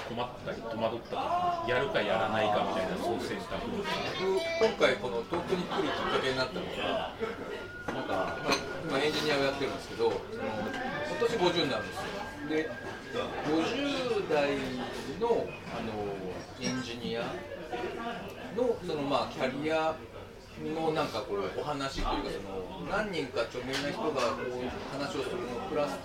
[0.08, 3.68] 困ったり戸惑ったりやるかやらないかみたいなそう選択。
[3.72, 7.16] 僕今回この東京に来るきっかけになったのが
[7.88, 10.52] なんか、まあ、今エンジニアをやってるんですけどその
[11.10, 12.70] 今年50になるんですよで
[13.12, 14.56] 50代
[15.20, 15.94] のあの
[16.62, 17.22] エンジニア
[18.56, 19.96] のそのまあキャリア
[20.76, 25.98] のなんかこうお話というかその何人か著名な人がこう話をするのプラス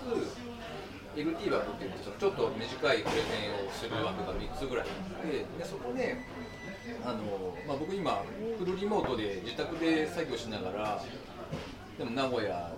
[1.17, 6.15] LT 枠って言ってちょっと短いプレゼンをする枠が3つぐらいあってでそこで
[7.03, 8.23] あの、まあ、僕今
[8.59, 11.03] フルリモートで自宅で作業しながら
[11.97, 12.71] でも名古屋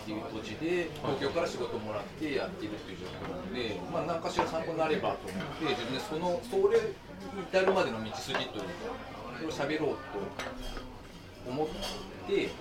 [0.00, 6.94] っていう土地で東京から仕事もらってやっているっていう状況なので、まあ、何かしら参考になればと思って自分でそのそれに
[7.42, 8.94] 至るまでの道筋というか
[9.34, 11.74] それを喋ろうと思って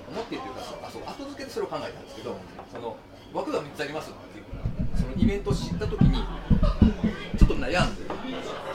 [0.10, 2.36] 思ってっていうかあそう後付けでそれを考えたんですけど
[2.74, 2.98] その
[3.34, 4.29] 枠が3つありますって
[5.00, 6.18] そのイベントを知った時に
[7.38, 8.04] ちょっと悩悩んで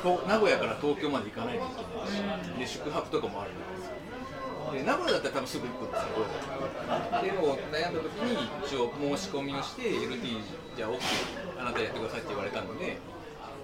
[0.02, 3.94] と名古屋から東京まで行かないといけないしで宿泊とかもあるんですよ。
[4.72, 10.40] で名古屋だったら多分すぐ行くんですけどでも悩んだ時に一応申し込みをして LT
[10.76, 10.98] じゃあ OK
[11.60, 12.98] あなたやってくださいって言われたので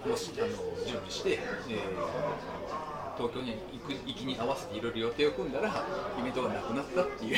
[0.06, 0.48] もしあの
[0.86, 2.60] 準備して、えー
[3.20, 5.68] 東京に行く行きに合わせていろいろ予定を組んだら
[6.18, 7.36] イベントがなくなったっていう。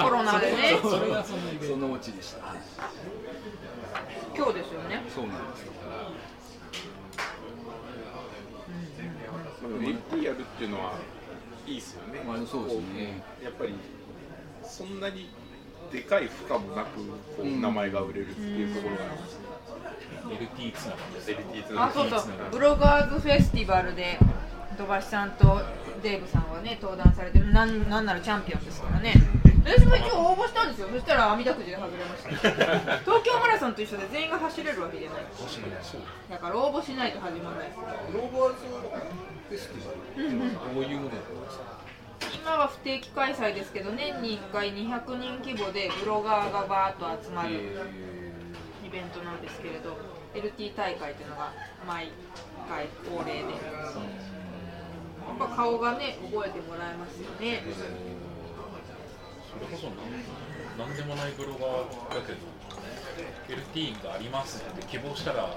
[0.00, 0.78] コロナでね。
[0.88, 2.58] それがそのそのうちでした、はい
[4.36, 5.02] 今日ですよね。
[5.08, 5.72] そうなんですよ。
[9.32, 10.92] まあでも LT やるっていうのは
[11.66, 12.20] いいですよね。
[12.26, 13.22] まあそうですね。
[13.42, 13.74] やっぱり
[14.62, 15.30] そんなに
[15.90, 17.02] でかい負荷もなくこ
[17.38, 19.02] ううん名前が売れるっていうところが。
[20.26, 22.22] LT つながりです LT つながりあそうそう。
[22.50, 24.18] ブロガーズフェスティバルで
[24.76, 25.62] 土橋さんと
[26.02, 29.14] デーブさんはね登壇されてるなんなんならチャンピオンですからね
[29.66, 30.88] 私も一応応募したんですよ。
[30.88, 32.30] そしたら網だくじで外れました。
[33.02, 35.22] 東京マラソンと一緒で全員が走れるわけじゃない。
[36.30, 37.80] だから応募しないと始まらないです。
[38.12, 38.54] グローバーズ
[39.48, 40.78] フェスティバル。
[40.80, 41.86] ういうものなんですか
[42.32, 47.50] 今は不定期開催ですけど年に1回200人規模でブロガーがバーッと集まる
[48.84, 49.98] イベントなんですけれど
[50.32, 51.52] LT 大会っていうのが
[51.86, 52.10] 毎
[52.68, 53.40] 回恒例で。
[55.26, 57.64] やっぱ顔がね覚えてもらえますよね
[59.56, 62.44] それこそなんでもないブロガーだけど
[63.48, 65.56] LT がありますって希望したら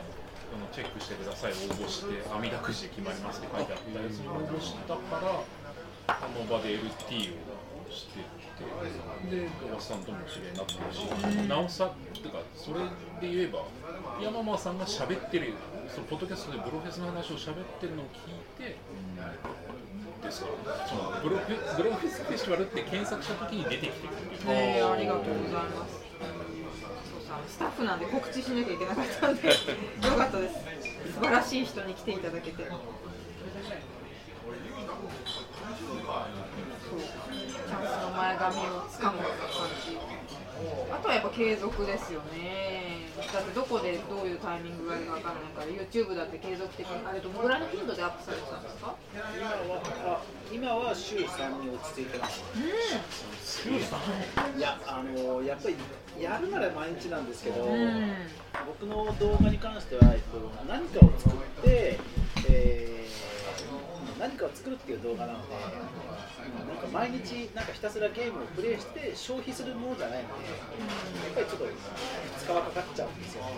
[0.72, 5.44] チェックしてください応募して網だくじで決まりますって書いてあったやつに応募したから
[6.08, 12.80] あの場で LT をしてってでおばさんとも知り合いになったしなおさってかそれ
[13.22, 13.66] で言えば
[14.22, 15.54] 山間さんが喋ってる
[15.88, 18.78] そのポッドキャストでブロフェスの話を喋ってるのを聞いて
[20.22, 24.18] ですからそのブロフェブロフェスフェスティバルって検索した時に出てきてくる。
[24.48, 26.00] ねえありがとうございます。
[26.00, 29.54] そうさスタッフなんで告知しなきゃいけなかったんで よ
[30.18, 30.56] かったです。
[31.14, 32.64] 素晴らしい人に来ていただけて。
[32.64, 32.70] そ
[36.96, 39.30] うチャンスの前髪をつかむ感
[39.86, 39.98] じ
[40.92, 43.08] あとはやっぱ継続ですよね。
[43.34, 48.96] だってどこでどういうタイミングがあるかわからないから YouTube だって継続的にあれどのぐらいの頻度でアップされてたんですか？
[49.36, 52.42] 今はあ今は週3に落ち着いてます。
[54.58, 55.76] いやあのやっぱり
[56.22, 58.14] やるなら毎日なんですけど、うん。
[58.80, 62.00] 僕の動画に関しては、えっと、何かを作って、
[62.50, 62.99] えー
[64.20, 70.52] 何かを作るっていう動画なので、うんなんか毎日なんかひたすらゲームをプレイして消費するものじゃないので、や
[71.32, 73.44] っぱりちょっと2日はかかっちゃうんですよ。
[73.44, 73.50] ね。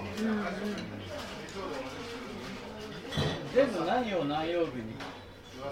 [3.56, 4.96] 全部何を何曜日に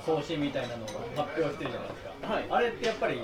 [0.06, 2.46] 更新みたいなのを発表してるじゃないですか、はい。
[2.50, 3.18] あれってやっぱり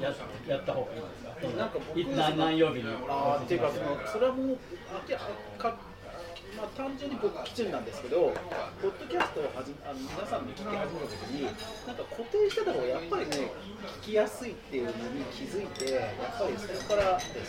[0.00, 0.14] や
[0.48, 1.30] やった方がいいんですか？
[1.58, 1.78] なんか
[2.16, 4.58] 何何曜日にあーっていうかそのそれはもう
[5.58, 5.76] か
[6.64, 8.32] まあ、単純に僕基準なんですけど、
[8.80, 11.60] ポッドキャストをはじあの皆さんに聞き始めたときに、なんか
[12.08, 13.52] 固定してた方がやっぱりね、
[14.00, 17.44] 聞きやすいっていうのに気づいて、やっぱりそこからですね、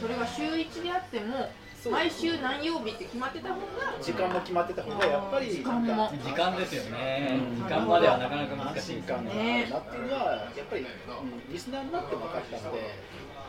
[0.00, 1.52] それが週1であっても
[1.92, 3.66] 毎週何曜日って決まってた方が
[4.00, 6.08] 時間も決まってた方がやっぱり時間も。
[6.08, 10.86] 時間ですよね、時間まではなかなか難安しい心感があるなっていうのは、やっぱり、うん
[11.52, 12.94] リスナーになって分かったので、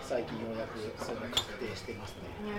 [0.04, 2.22] 最近ようやくそれが確定してますね。
[2.50, 2.52] へ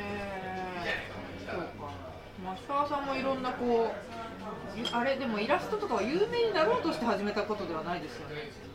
[2.54, 8.70] ーそうか増川さんもいろんなこうあれでもイラストとかは有名になろうとして始めたことではないですよね。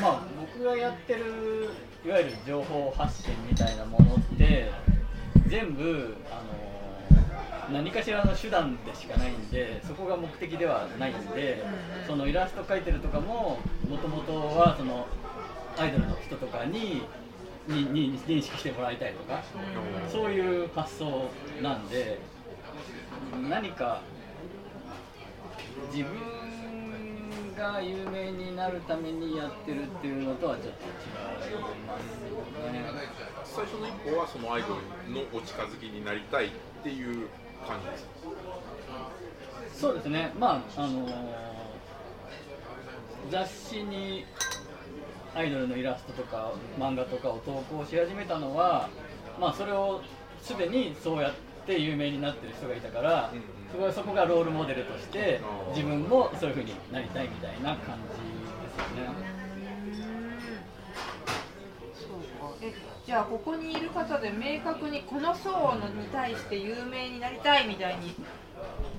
[0.00, 1.70] まあ僕がやってる
[2.04, 4.70] いわゆる情報発信みたいなものって
[5.46, 6.42] 全部あ
[7.72, 11.64] の何かしらの手段でしかないんでそこが目的ではないんで
[12.06, 15.06] そのイラスト描いてるとかももともとはその
[15.78, 17.02] アイドルの人とかに
[17.68, 19.42] にに認識してもらいたいとか
[20.10, 21.30] そういう発想
[21.62, 22.18] なんで
[23.48, 24.02] 何か
[25.92, 30.84] 自分が有名になるためにやってるっていうのとはちょっと
[31.48, 32.84] 違いますね。
[33.44, 36.50] 最初の一歩はそのアイドルのお近づきになりたいっ
[36.82, 37.28] ていう
[37.66, 38.10] 感じですか
[39.74, 41.08] そうですね、まああの
[43.30, 44.24] 雑誌に
[45.34, 48.88] アイドルのイラストとか漫画とかを投稿し始めたのは、
[49.40, 50.02] まあ、それを
[50.42, 53.30] すでにそうやって有名になってる人がいたから、
[53.70, 55.40] すごいそこがロールモデルとして
[55.74, 58.18] 自分もそういう風になりたいみたいな感じで
[58.74, 59.30] すよね。
[61.94, 62.08] そう
[62.40, 62.54] か。
[62.62, 62.74] え
[63.06, 68.14] じゃあここにいる方で明確にこの層のに対して有名になりたいみたいに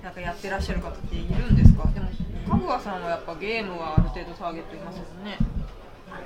[0.04, 1.88] なんかやってらっしゃる方っているんですか？
[1.94, 2.10] でも
[2.50, 5.38] かぐわさんはやっぱゲームはある程度ターゲットいますよね。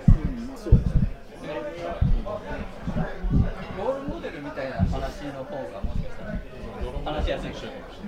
[0.08, 1.06] うんまあ、そうですね。
[3.78, 6.00] ロールモデルみたいな話の方がもし
[7.06, 7.52] 話しやすい。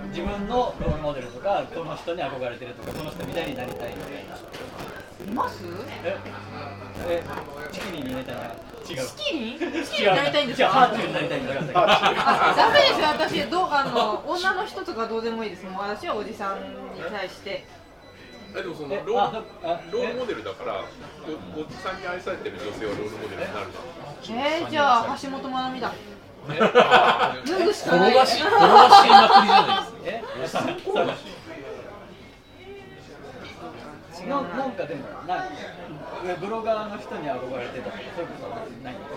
[0.09, 4.35] 自分のロールモデルとかこの人に憧れてるとかこの人みたいになりたいみたいな。
[5.25, 5.63] います？
[6.03, 6.17] え？
[7.07, 7.23] え？
[7.71, 8.41] チキリンになりたいな。
[8.89, 11.61] 違うスキリンスキリンになりたいんです違うハかーチューになりたいんだよ。
[11.75, 13.51] あダメですよ私。
[13.51, 15.65] どうあの女の人とかどうでもいいです。
[15.65, 16.59] もう私はおじさん
[16.95, 17.65] に対して。
[18.55, 19.43] えでもそのえロー
[19.91, 20.85] ロールモデルだから
[21.55, 23.67] おおじさんに愛されてる女性はロールモデルになる
[24.23, 25.93] じゃんえー、じゃあ橋本まなみだ
[26.53, 26.59] え
[27.45, 28.11] 脱ぐしかない。
[28.11, 28.57] 転がし転が
[28.89, 30.61] しまくりじゃないですか
[34.27, 35.45] なんかでもな
[36.41, 38.91] ブロガーの人に憧れてたとかそういうことはな。
[38.91, 39.15] いんですか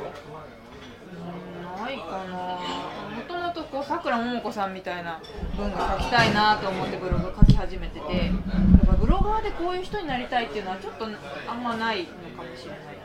[1.83, 1.91] な。
[1.91, 2.35] いかな。
[3.16, 5.20] もともとこうさくらももこさんみたいな。
[5.57, 6.57] 文が書きたいな。
[6.59, 10.16] と思ってブログ書き始めててやっぱブロガーでこういう人にな。
[10.18, 11.07] りたいっていうのはちょっと
[11.49, 12.76] あんまないのかもしれな。
[12.76, 13.00] い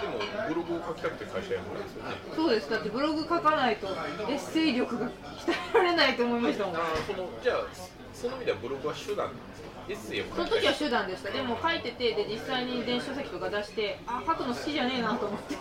[0.00, 0.18] でも
[0.48, 2.16] ブログを書きたくて会社やるんですよね。
[2.34, 2.70] そうです。
[2.70, 3.90] だってブログ書かないとエ
[4.36, 5.12] ッセイ力が鍛
[5.52, 6.76] えられないと思いましたもん。
[6.76, 7.64] あーそのじゃあ
[8.12, 9.26] その意味ではブログは手段。
[9.26, 9.55] なんです
[9.86, 11.30] かエッセイをその時は手段でした。
[11.30, 15.56] でも書いててで実際に電子書籍とか出してあ書くの好きじゃねえなと思って。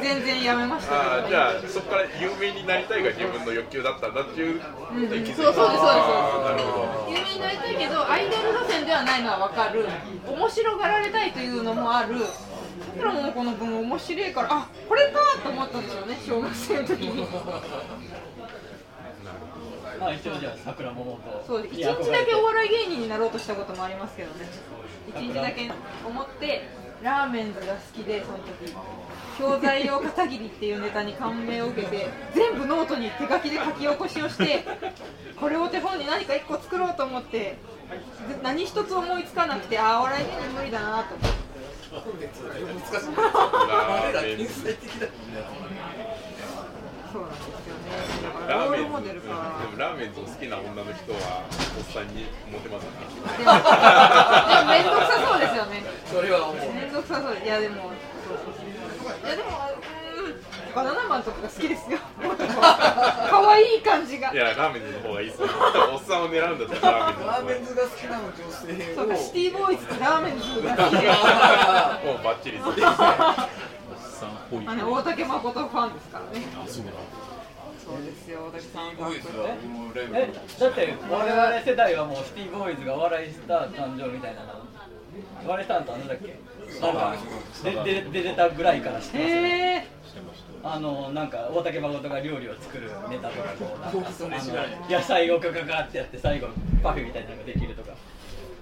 [0.00, 5.56] 全然やめましたじゃあそこから有名になりたいが自分の欲求だったんだっていううんそうそうですそうです。
[5.60, 7.12] あーなるほど。
[7.12, 9.86] 有名になりたいけどアイドル路線ではないのは分かる。
[10.26, 12.18] 面白がられたいというのもある。
[12.18, 17.26] さくらももこの文面白いからあこれかと思ったんですよね小学生の時に
[19.98, 21.94] まあ一応じゃあ桜桃とそう一日だ
[22.24, 24.46] けお笑い芸人になろうとしたこともありますけどね。
[25.08, 25.70] 一日だけ
[26.06, 26.68] 思って
[27.02, 28.74] ラーメンズが好きでその時。
[29.38, 34.64] 教材用片桐っていうネタに感銘を受けて全部ノートに手書きで書き起こしをして
[35.38, 37.58] これを手本に何か一個作ろうと思ってで
[38.42, 41.14] 何一つ思いつかなくてああお笑い芸人無理だなと。
[41.96, 42.28] 思って
[42.74, 43.06] 難しい
[47.12, 47.52] そうなんですよ
[48.24, 48.88] ねラーメンズ。
[48.88, 49.28] モテるか
[49.62, 51.44] でもラーメンズを好きな女の人は
[51.76, 52.90] おっさんにモテますね
[53.38, 53.52] でも
[54.70, 55.82] 面倒くさそうですよね。
[56.06, 56.72] それは思う。
[56.74, 57.36] 面倒くさそう。
[57.44, 61.98] いやでもいやでもうーんバナナマンとかが好きですよ。
[63.30, 64.32] 可愛い感じが。
[64.32, 65.48] いやラーメンズの方がいいっすよ。
[65.92, 67.88] おっさんを狙うんだったらラーメンズがいい。
[67.88, 68.96] メンズが好きな女性を。
[68.96, 70.96] そうかシティボーイズとラーメンズが好き。
[71.00, 72.80] でもうバッチリです
[74.20, 76.46] さんっぽいあの大竹誠ファンですからね。
[76.56, 76.90] あそうだ
[77.84, 78.90] そうですよ大竹さん。
[78.90, 80.16] フボーイズァンはもうライブ。
[80.16, 84.48] えだって我々世代はもうシティボーイズがお笑いスター誕生みたいなの
[85.44, 86.36] お笑いスターってあのだっけ？
[86.80, 87.14] なんか
[87.84, 89.86] でで出てたぐらいから知ってますよね。
[90.64, 94.54] あのなんか大竹誠が料理を作るネタとかこうなんか
[94.90, 96.48] 野菜をガガガってやって最後
[96.82, 97.92] パフェみたいなのができるとか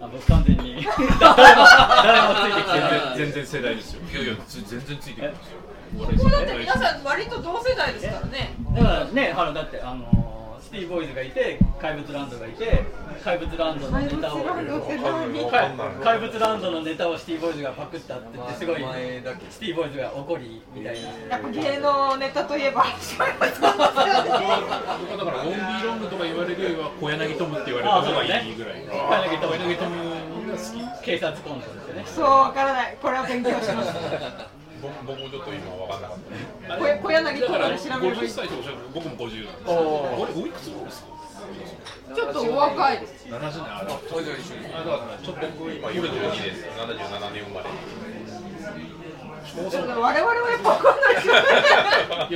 [0.00, 1.64] あ僕完全に誰も
[2.02, 5.58] 誰もついてきてない全然世代ですよいやいやつ全然ついてくるんですよ
[5.98, 8.54] ここだって皆さん割と同世代ですからね。
[8.74, 12.82] だからね、あのだってあのシティボーイズがいて、怪物ランドがいて、
[13.22, 15.70] 怪物ランドのネタを怪物ランドって何怪
[16.02, 19.50] 怪物ランドのネタをシティボーイズがパクったって言ってすごい名前だけ。
[19.50, 21.08] シティボーイズが怒りみたいな。
[21.36, 22.84] やっぱ芸能ネタといえば。
[22.84, 22.96] だか
[25.30, 29.54] らオンビーロングとか言われるよりは小柳トムって言われた方がいいぐらい小柳トム。
[29.54, 30.60] 小柳トムが好
[31.00, 31.04] き。
[31.04, 32.04] 警察コントですよね。
[32.06, 32.96] そうわからない。
[33.00, 33.92] これは勉強します。
[33.92, 34.53] 僕
[35.06, 36.18] 僕もちょっと今分かんなかっ
[36.68, 41.14] た小小柳とかで調べればい50い歳とおっしゃる僕も50なんですおーあれおいくつですか
[42.14, 47.68] ちょっとお若いです70年あれそれじゃ一緒にあちょっと僕今42です77年生まれ
[49.54, 51.40] 我々はやっぱわかんないですよね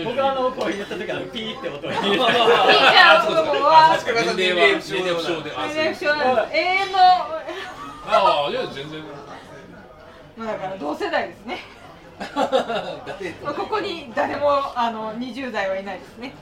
[0.04, 2.16] 僕あのこう言った時はピーって音が入れて。
[2.16, 6.98] いいじゃんもうわ足利さん年齢は年齢不詳で年齢不詳なんです永遠の
[8.10, 9.02] ああいや全然
[10.36, 11.58] まあだから同世代ですね
[13.56, 16.34] ここに誰もあの20代はいないですね。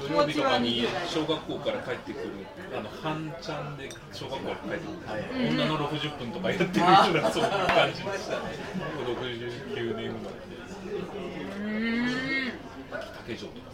[0.00, 2.30] 土曜日とかに小学校から帰ってくる
[2.76, 8.42] あの半ちゃんで小学校から帰ってくる、女の60分とかやってるようなそういう感じでしたね。
[9.06, 10.58] 69年生まれで。
[11.58, 12.04] うー
[12.46, 12.52] ん。
[13.18, 13.67] 竹城とか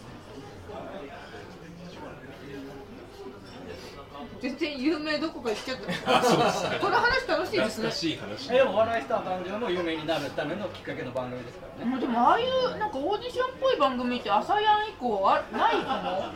[4.45, 6.21] 全然有名どこか行っちゃった。
[6.79, 7.89] この話楽しいですね。
[7.89, 8.53] 懐かしい話。
[8.53, 11.91] えでも笑いスター誕生も有名になるためのきっかけの番組ですからね。
[11.91, 16.33] もうでもああいうなんかオーディションっぽい番組って朝やん以降あないかも。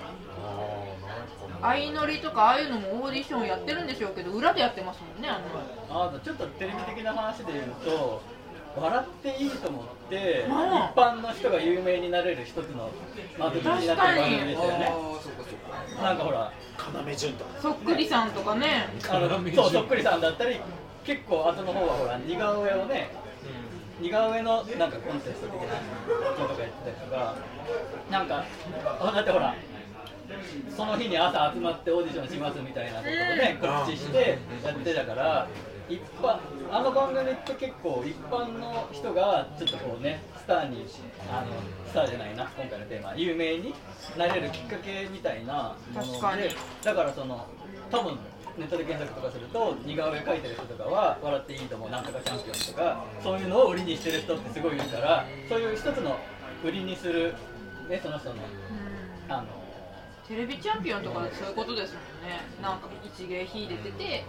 [1.61, 5.41] 相乗りとかああいうのもオーディションやってるんでしょうけど裏でやってますもんねあ
[5.93, 6.07] の。
[6.07, 8.23] あとちょっとテレビ的な話で言うと
[8.77, 10.53] 笑っていいと思って一うん
[10.95, 12.91] 般の人が有名になれる一つの
[13.39, 14.93] 窓口になってる番組ですよね。
[16.03, 16.53] なんかほら
[17.09, 18.89] 要潤太そっくりさんとかね。
[19.11, 20.61] あのそうそっくりさんだったり
[21.05, 23.11] 結構後の方はほら似顔絵をね
[24.01, 25.75] 似顔絵のなんかコンテスト的な
[26.37, 27.35] こととかやってたりとか
[28.11, 28.45] なんか
[29.01, 29.55] あだってほら
[30.77, 35.49] その日に朝集まってオーディションしますみたいなことをね告知してやってたから
[35.89, 36.39] 一般
[36.71, 40.85] あの番組って結構一般の人がちょっとこうねスターに
[41.31, 41.47] あの
[41.89, 43.75] スターじゃないな今回のテーマ有名に
[44.17, 46.43] なれるきっかけみたいなも確かに。
[46.43, 47.47] のでだからその
[47.91, 48.19] 多分
[48.59, 56.19] ネットで検索とかすると似顔絵描いてる人とかは「笑っていいともなんとかチャンピオン」とかそういうのを売りにしてる人ってすごいいるからそういう一つの
[56.65, 57.35] 売りにする、
[57.89, 58.35] ね、その人の
[59.29, 59.45] あの
[60.29, 62.45] テレビチャンピオンとかそういうことですもんね。
[62.61, 64.25] なんか一芸秀でてて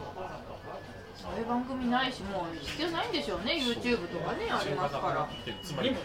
[1.21, 5.29] そういう番組ないしもう必要ないんでしょうね YouTube とかねありますから。
[5.45, 5.95] でつまり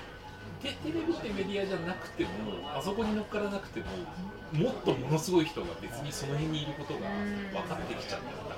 [0.62, 2.28] テテレビってメディアじゃなくても
[2.64, 3.86] あそこに乗っからなくても
[4.52, 7.00] もっとものすごい人が別にその辺にいることが
[7.52, 8.48] 分かってきちゃったよう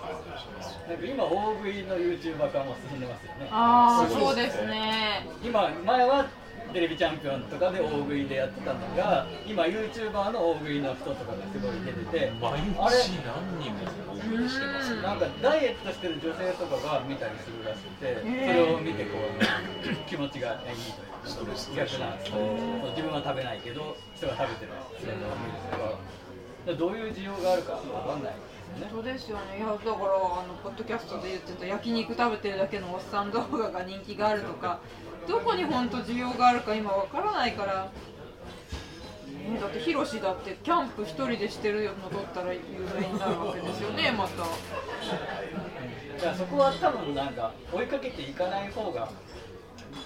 [0.88, 3.48] なんか今大食いの YouTuber 化も進んでますよね。
[3.50, 5.26] ああそうですすね。
[5.42, 6.26] 今前は
[6.72, 12.92] テレビチャンピオンとかで大食いでやってたのが今 YouTuber の大食いの人とかがすごい出てて毎日何
[13.58, 20.60] 人も大食いしてますよなんかダイエットしてる女性とかが見たりするらしくて、それを見てこう気持ちがいい
[21.24, 22.16] というか逆な
[22.90, 27.80] 自分は食べないけど人が食べてる姿を見るとかどういう需要があるかわ
[28.14, 28.34] かんない
[28.76, 28.88] ね。
[28.92, 29.58] 本当ですよね。
[29.58, 29.98] いやだからあ
[30.46, 34.80] のポッドキャストで言ってた焼肉食べてるだけのおっさん動画が人気があるとか
[35.28, 37.90] どこに本当需要があるか今わからないから、
[39.50, 42.60] ね、だってヒロシだってキャンプ一人でしてるの撮ったら有
[43.00, 44.42] 名になるわけですよねまた。
[44.42, 44.48] だ
[46.22, 49.10] からそこは多分なんか追いかけていかない方が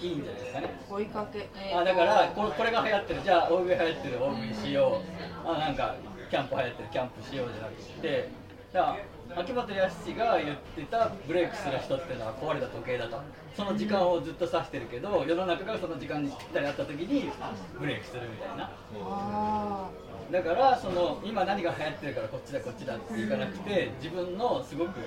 [0.01, 0.81] いいんじゃないですかね。
[0.89, 1.81] 追いかけ、えーと。
[1.81, 3.21] あだからこれこれが流行ってる。
[3.23, 5.03] じゃあ大食い流行ってる大食いしよ
[5.45, 5.49] う。
[5.49, 5.95] あなんか
[6.31, 8.29] キャンプ流行ってるキャンプしようじゃなくて
[8.73, 13.21] じゃあ秋元康が言ってたブレイクする人っていうのは壊れた時計だと。
[13.57, 17.31] その時間をずっと指してるけど世の中がその時間にぴったりあった時に
[17.79, 18.71] ブレイクするみたいな。
[19.03, 19.91] あ
[20.31, 25.01] だからその今何が流行ってるからこっちだこっちだっていかなくて自分のすごく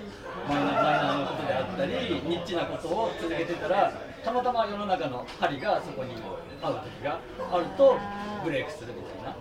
[0.50, 1.92] マイナーマイナーなことであったり
[2.28, 3.94] ニッチなことを続けてたら
[4.26, 6.16] たまたま世の中の針がそこに
[6.62, 7.98] 合う時があると
[8.44, 9.38] ブレイクするみたいな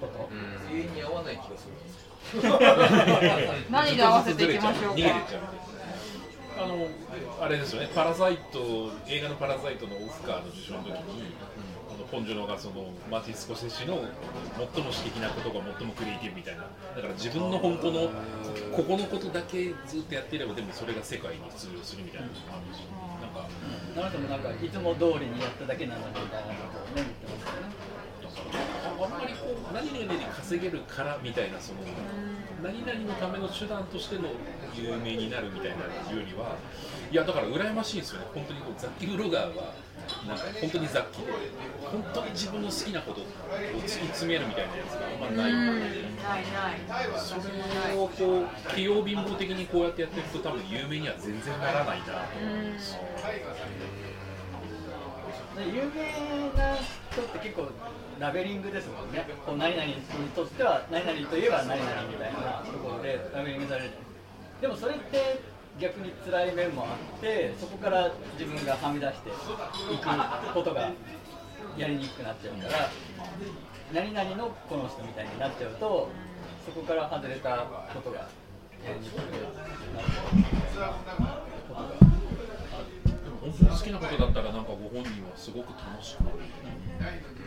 [0.00, 0.28] こと。
[0.72, 1.74] 永遠に合わない気がする。
[1.74, 1.81] ー
[3.70, 5.42] 何で合わせていきましょう逃げてっかちゃう
[6.62, 6.86] あの
[7.40, 7.90] あれですよね。
[7.94, 11.34] パラサイト映画のパラサイトのオスカーの受賞の時に、
[11.90, 14.04] あのポンジョノがそのマーティン・スコセッシの
[14.74, 16.62] 最も詩的なことが最もクリエイティブみたいな。
[16.94, 18.10] だから自分の本当の
[18.76, 22.86] ここのことだけずっとやっていればでもそれが世界に通用するみたいなのがあるし
[23.20, 27.81] なんかあの人もなんかいつも通りにやっただけなのにみたいなことをね言ってますよね
[28.52, 31.80] あんまりこう何々で稼げるからみたいなその
[32.62, 34.28] 何々のための手段としての
[34.74, 35.76] 有名になるみたいな
[36.14, 36.56] よりは
[37.10, 39.74] いやだから羨ましいんですよね本当にこうザッキー・ブロガーは。
[40.26, 41.32] なんか本当に雑記で
[41.80, 45.86] 本当に自分の好きなことを突き詰めるみたいなやつがあんまない、うんない
[46.88, 47.20] ない。
[47.20, 53.00] それをこう器用貧乏的にこうやってやってると多分有名には全然ならないなと思うんですよ。
[55.56, 56.76] で有名な
[57.12, 57.68] 人って結構
[58.22, 59.26] ラベリングですもんね。
[59.44, 59.94] こう何々に
[60.36, 63.90] とっては何々といえば何々みたいなところでラベリングされる
[64.60, 65.40] でもそれって
[65.80, 70.92] 逆に辛い面もあってそこから自分がはみ出していくことが
[71.76, 72.90] やりにくくなっちゃうから
[73.92, 76.08] 何々のこの人みたいになっちゃうと
[76.64, 80.90] そこから外れたことがやりにくくなっちゃ
[81.38, 81.41] う。
[83.42, 86.20] 本当に好きなことだったらなんかご本人はすごく楽しく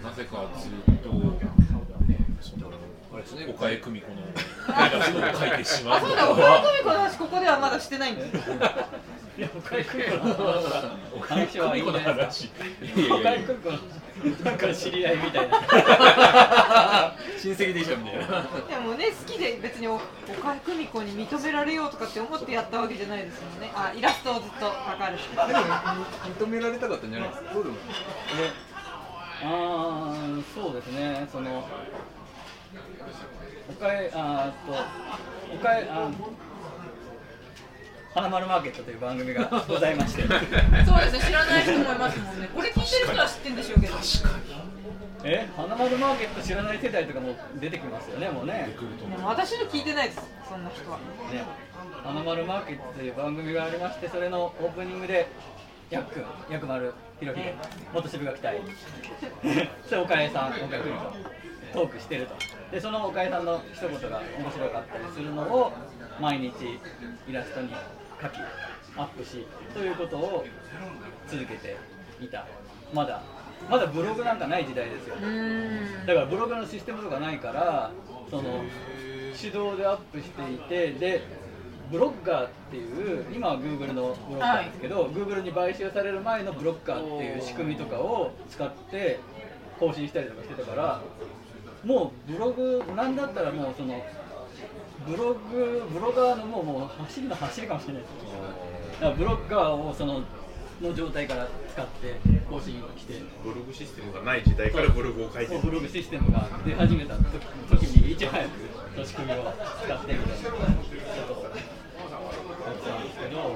[0.03, 1.09] なぜかずっと
[2.43, 8.31] その岡江久美子の絵がすごく描いてしまうとかそうだ岡江久美子の話ここではまだしてないんです
[9.37, 10.49] いや、岡井久美子の話
[11.19, 12.63] はいい久美子のじゃないです話か。
[13.15, 13.43] 岡井
[14.45, 15.61] なんか知り合いみたいな。
[17.37, 18.25] 親戚でしょみたいな
[18.67, 20.01] でもね好きで別に岡
[20.55, 25.63] 井久美子に認められようとかって思ってやったわけじゃないですもんねあイラストをずっと描かれてでも
[26.47, 27.75] 認められたかったんじゃないですかそうでも
[29.43, 30.15] ああ、
[30.55, 31.27] そうですね。
[31.31, 31.67] その
[33.69, 36.09] 岡井あーっと岡井あ
[38.15, 40.21] 花丸マーケットという番組が ございまして。
[40.21, 42.49] そうですね知らない人もいますもんね。
[42.55, 43.93] これ聞いてる人は知ってるんでしょうけど。
[45.25, 48.69] え、花丸マーケット知らない世代とかも出てきますよね、もうね。
[49.11, 50.97] でも私の聞いてないですそんな人は。
[50.97, 51.43] ね、
[52.05, 55.27] 花丸マーケットという番組がありまして、それのオープニングで、
[55.89, 57.53] やっくん、薬丸ひろひで、
[57.93, 58.61] 元渋垣隊、
[59.85, 62.35] それ岡江さん、岡江久美子、トークしてると。
[62.71, 65.73] で、その岡江さんの一言が面白かったりするのを、
[66.19, 66.79] 毎日
[67.27, 67.73] イラストに
[68.21, 68.37] 描き、
[68.97, 70.45] アップし、ということを
[71.27, 71.77] 続けて
[72.21, 72.45] いた。
[72.93, 73.21] まだ
[73.69, 75.15] まだブログなんかない時代ですよ。
[76.05, 77.91] だからブログのシステムとかないから
[78.29, 78.63] その
[79.39, 81.23] 手動でアップしていてで
[81.91, 89.19] ブロッガーっていう今は Google のブロッガーですけど、Google に買収される前のブロッガーっていう仕組みとかを使って
[89.79, 91.01] 更新したりとかしてたから
[91.83, 94.03] もうブログなんだったらもうその
[95.07, 98.13] ブログブロガーのもうもう走りの走りかもしれないです
[98.93, 100.23] だからブロッガーをその
[100.81, 103.23] の状態から使って更新して。
[103.43, 107.23] ブログシステムがない時代からブログを書いてブログシステムが出始めた時
[107.69, 108.49] 時にいち早く
[108.93, 109.53] その仕組みを
[109.85, 110.47] 使ってみたいな
[111.27, 111.61] ことをやって
[112.83, 113.55] たんですけど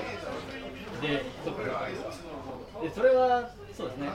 [1.01, 1.59] でそっか。
[2.81, 4.09] でそれはそうですね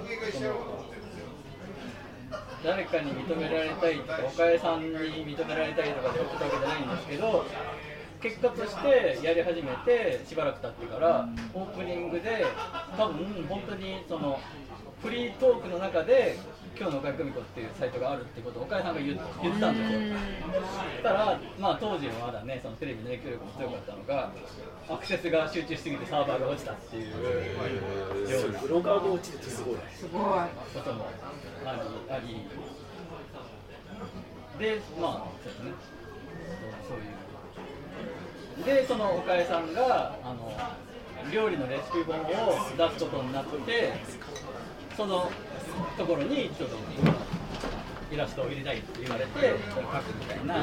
[2.65, 7.45] 誰かに認められたいとか岡江さんに認められたいとかでやってたわけじゃないんですけど
[8.23, 12.47] 結果としてやり始めてしばらく経ってからオープニングで
[12.97, 14.41] 多分本当にその
[15.05, 16.34] フリートークの中で
[16.80, 20.00] 今日の岡井久美子っていうサイトがあるってことを岡井さんが言っ言ったんですよ。
[20.00, 24.32] そしたら、まあ、当時はまだねそのテレビの影響力も強かったのが
[24.88, 27.16] アクセスが集中しすぎてサーバーが落ちたっていうよ
[28.48, 30.22] うなブロガーが落ちるってすごいすごい。
[30.22, 31.07] ことも
[31.66, 31.72] あ
[32.09, 32.48] りあり。
[34.59, 35.72] でまあそうですね。
[36.88, 36.96] そう
[38.64, 38.80] そういう。
[38.80, 40.50] でその岡江さんがあの
[41.30, 42.24] 料理のレシピ本を
[42.76, 43.92] 出すことになって
[44.97, 45.28] その
[45.97, 46.76] ところにちょっと
[48.12, 49.55] イラストを入れたいって言われて書く
[50.18, 50.62] みたいなおお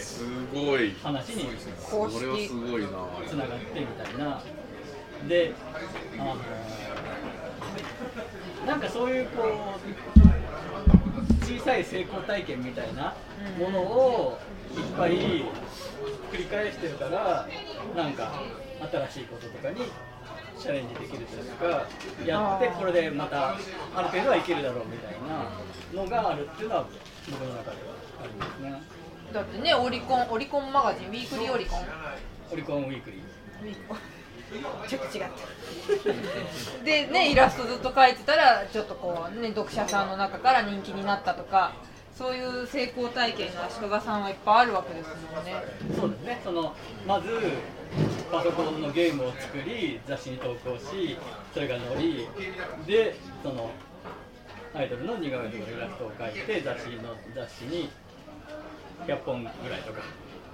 [0.00, 0.24] す
[0.54, 0.94] ごい。
[1.02, 1.44] 話に
[1.90, 2.88] 公それはす式ごいな
[3.28, 4.40] つながってみたいな。
[5.28, 5.52] で
[6.18, 6.36] あの
[8.66, 9.46] なんかそういうこう
[11.44, 13.16] 小さい成功体験みたいな
[13.58, 14.38] ものを
[14.76, 15.44] いっぱい繰
[16.38, 17.48] り返してるから
[17.96, 18.40] なんか
[18.92, 19.80] 新しいこととかに
[20.58, 21.86] チャレンジできるというか
[22.26, 23.56] やってこれでまたあ
[24.02, 25.12] る程度はいけるだろうみたい
[25.94, 26.86] なのがあるっていうのは
[27.30, 27.74] 僕の中では
[28.22, 28.82] ありますね。
[29.32, 31.80] だってねオリコンオリコンマガジンウィークリーオリコン。
[32.50, 33.22] オリコンウィークリー。
[34.88, 35.24] ちょっと違っ
[36.78, 36.84] た。
[36.84, 41.74] でねイラストずっと描いてたらちょっとこうね読者さんの中から人気になったとか
[42.18, 45.54] そういう成功体験が足利さんはいっぱいあるわけですもんね。
[45.96, 46.40] そうですね。
[46.42, 46.74] その
[47.06, 47.28] まず
[48.32, 51.16] パソコンのゲームを作り雑誌に投稿し
[51.54, 52.28] それが載り
[52.88, 53.70] でその
[54.74, 57.88] アイドルの似顔絵とかイラストを描いて雑誌の雑誌に
[59.06, 60.00] 100本ぐらいとか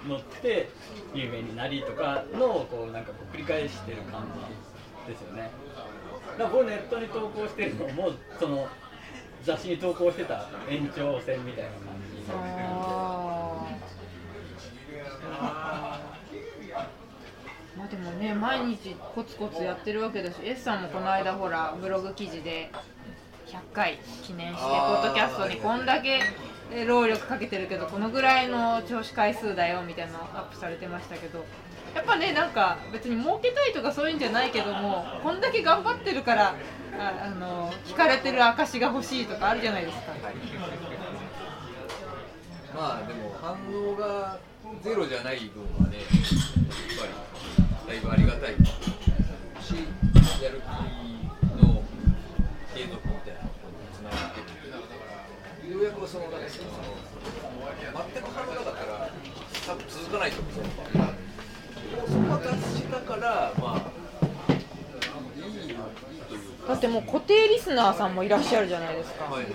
[0.07, 0.69] 載って
[1.15, 4.27] 有名になりとかのをこうなんかこう繰り返してる感
[5.07, 5.51] じですよね。
[6.37, 8.69] だから僕ネットに投稿してるのもその
[9.45, 11.81] 雑誌に投稿してた延長線みたいな感
[12.17, 12.25] じ
[15.41, 16.01] あ
[17.77, 22.71] まあでもね毎日コツコツやってるわけだし S さんもこの間ほらブログ記事で
[23.47, 26.21] 100回記念してポッドキャストにこんだけ
[26.87, 31.45] 労力かけてるけどこのぐらいの聴取回数だよみたいなのアップされてましたけど
[31.95, 36.55] やっぱねなんか別に儲けたいとかそういうんじゃないけどもこんだけ頑張ってるから
[36.99, 40.13] ああの聞かれてる証が欲しいとかあるじゃないですか。
[42.75, 44.39] まあでも反応が
[44.83, 46.07] ゼロじゃない分はねやっ
[46.99, 48.55] ぱりだいぶありがたい
[49.63, 49.75] し
[50.43, 51.83] やる気の
[52.75, 54.41] 継続みたいなことにつながって
[55.69, 56.83] るようやくそのなんですかその
[58.13, 59.11] 全く反応なかったら
[59.67, 61.14] 多分続かないと思う
[62.05, 64.05] んですよそこが達したからまあ
[66.69, 69.25] だってもう固定リスナーさんもいらっしゃるじゃないですか。
[69.25, 69.53] はいはい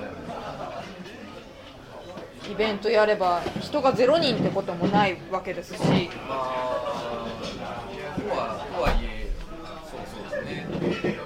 [2.49, 5.79] イベントやれば人が0人ってこともないわけですし。
[5.79, 5.93] まあ、
[8.19, 9.29] とはとはいえ、
[9.85, 11.19] そうそうですね、なんという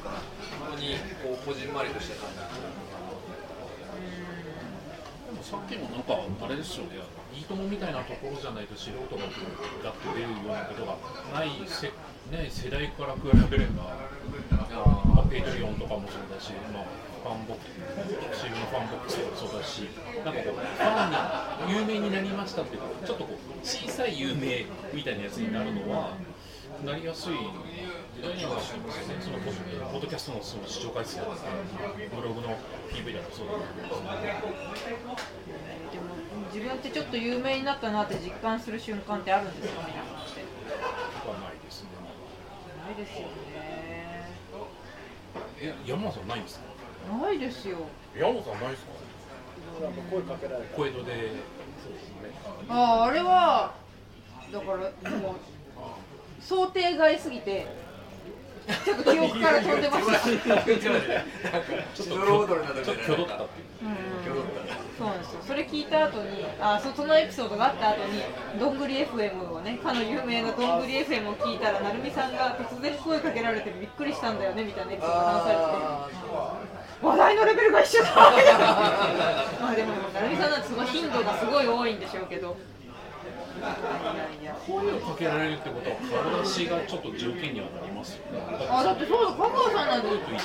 [0.00, 0.08] か、
[0.58, 2.30] 本当にこうこじんまりとした感
[5.42, 6.96] さっきもなんかあれですよね、
[7.50, 10.94] いいともみたいなところじゃないと素人がこうだって出るようなことが
[11.34, 11.90] ないせ、
[12.30, 13.90] ね、世代から比べれば、
[14.54, 16.86] まあ、ペイトリオンとかもそうだし、まあ、
[17.26, 17.66] ファンボック
[18.38, 19.90] ス、チームのファンボックスもそうだし、
[20.24, 26.14] なんかこう、ファンに有名になりましたっていうか、ちょっとこう小さい有名みたいなやつになるのは、
[26.86, 27.34] なりやすい
[28.14, 31.36] 時代にはしますよね、そのポポッドキャストのその視聴回数だとか、
[32.14, 32.54] ブログの
[32.94, 33.58] PV だとそうだ
[33.90, 34.30] と思うんで
[34.78, 36.09] すけど。
[36.52, 39.82] 自分ってちょっと有名になったなって実感する瞬間ってあるんですか？
[39.86, 41.88] 皆さんってないですね。
[42.84, 43.28] ないですよね
[45.62, 46.64] え、山本さんないんですか？
[47.18, 47.78] ないですよ
[48.16, 48.90] 山本さんないですか？
[50.10, 50.34] 声か？
[50.36, 51.32] けられた小江戸で。
[52.68, 53.74] あああれは
[54.52, 54.66] だか？
[54.66, 54.76] ら
[55.18, 55.36] もう
[56.42, 57.66] 想定外すぎて
[58.84, 60.20] ちょっと記憶から飛んでました。
[60.20, 63.70] ちょっとドロードルなどちょっと挙動ったっていう
[65.00, 65.40] そうなんですよ。
[65.46, 68.22] それ聞いた後に、あ、そそのエピソードがあった後に、
[68.60, 75.62] どんぐり FM をね、かの有名などんぐり FM を聞いたら、なるみさんが突然声かけられてびっくりしたんだよねみたいなエピソードが話されて
[76.66, 76.80] て。
[77.00, 82.56] 話題のレベルが一緒だまあでも、なるみさんなんてすごい頻度がすごい多いんでしょうけど。
[83.60, 85.96] いやいや声をかけられるってことは
[86.32, 88.40] 顔出しがちょっと条件にはなりますよね。
[88.70, 90.40] あ、だってそうだ、香川さんなんてね。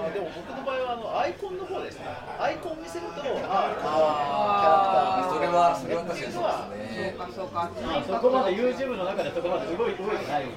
[0.00, 2.06] あでも僕の場合はあのアイコンの方ですね。
[2.40, 5.36] アイコン見せると、ああー。
[5.36, 7.12] キャラクターそれはそれは確かにそうですね。
[7.20, 7.68] かそうか。
[7.84, 10.48] まあそこまで YouTube の中でそこまで動い動いてない。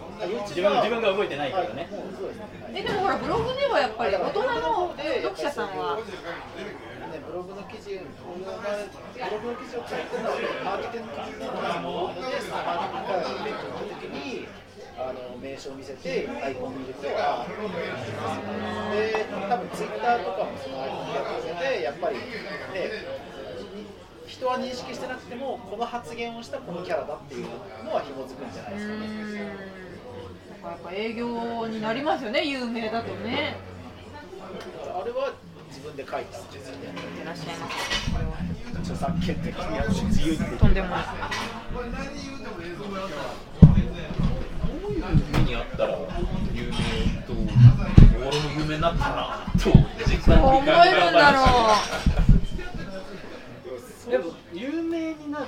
[0.47, 1.91] 自分自分が動いてないからね。
[2.71, 6.03] えでもほらブログではやっぱり大人の読者さんはね、
[7.33, 8.37] ブログの記事、ブロ
[9.41, 11.49] グの記事を書いてるのはマーケティングの
[11.81, 14.45] ので、マーケティングイベントの時に、
[14.93, 17.49] あの名称を見せて、アイコン見ると、あ
[18.93, 22.21] で、多分ツイッターとかもそのアイコンやってて、やっぱりね、
[24.27, 27.47] 人は認識してなくても、この発言をしたこのキャラだっていう
[27.83, 29.83] のは紐づくんじゃないうですかね。
[30.63, 33.72] やっぱ営業になりますよね有名だとね
[35.83, 36.93] 分で書いたんですよね。
[37.21, 37.75] いらっしゃいます
[38.79, 41.03] 著作権的にやる自由ってとんでもない。
[41.73, 41.83] どう
[44.91, 45.97] いう目にあったら
[46.53, 46.73] 有名
[47.27, 47.51] と俺も
[48.59, 49.59] 有名になったなと
[50.07, 50.67] 実どう思える
[51.11, 51.37] んだろ
[54.11, 55.45] でも有名になる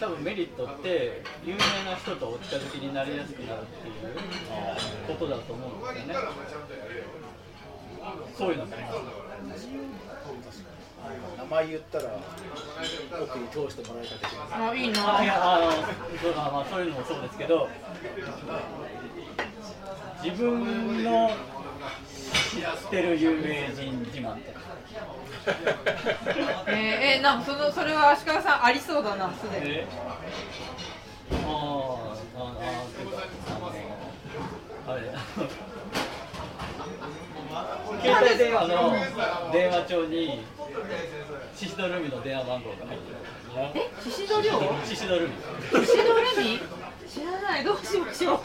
[0.00, 1.58] 多分メリットって有名
[1.90, 3.94] な人とお近づきになりやすくなるっていう
[5.06, 6.20] ことだと思うんですよね。
[8.36, 8.98] そういうのもあります
[11.38, 12.04] 名前言ったら
[13.22, 15.72] 奥に通してもらいたくてうあいいあいなやあの
[16.20, 17.68] そうまあまあそういうのもそうですけど
[20.22, 24.54] 自分の知ってる有名人自慢って
[26.66, 29.76] えー、えー、なんかそのそれは足利さんありそうだなすでに。
[29.76, 29.86] え？
[31.32, 35.02] あーあーあーっていうかあのあれ
[38.08, 40.40] 携帯電話の電話帳に
[41.54, 43.18] シシドルミの電話番号が入ってる
[43.74, 45.34] えシシドリョウシシドルミ
[45.84, 46.22] シシドレ
[46.54, 46.60] ミ
[47.08, 47.64] 知らない。
[47.64, 48.40] どうしましょう。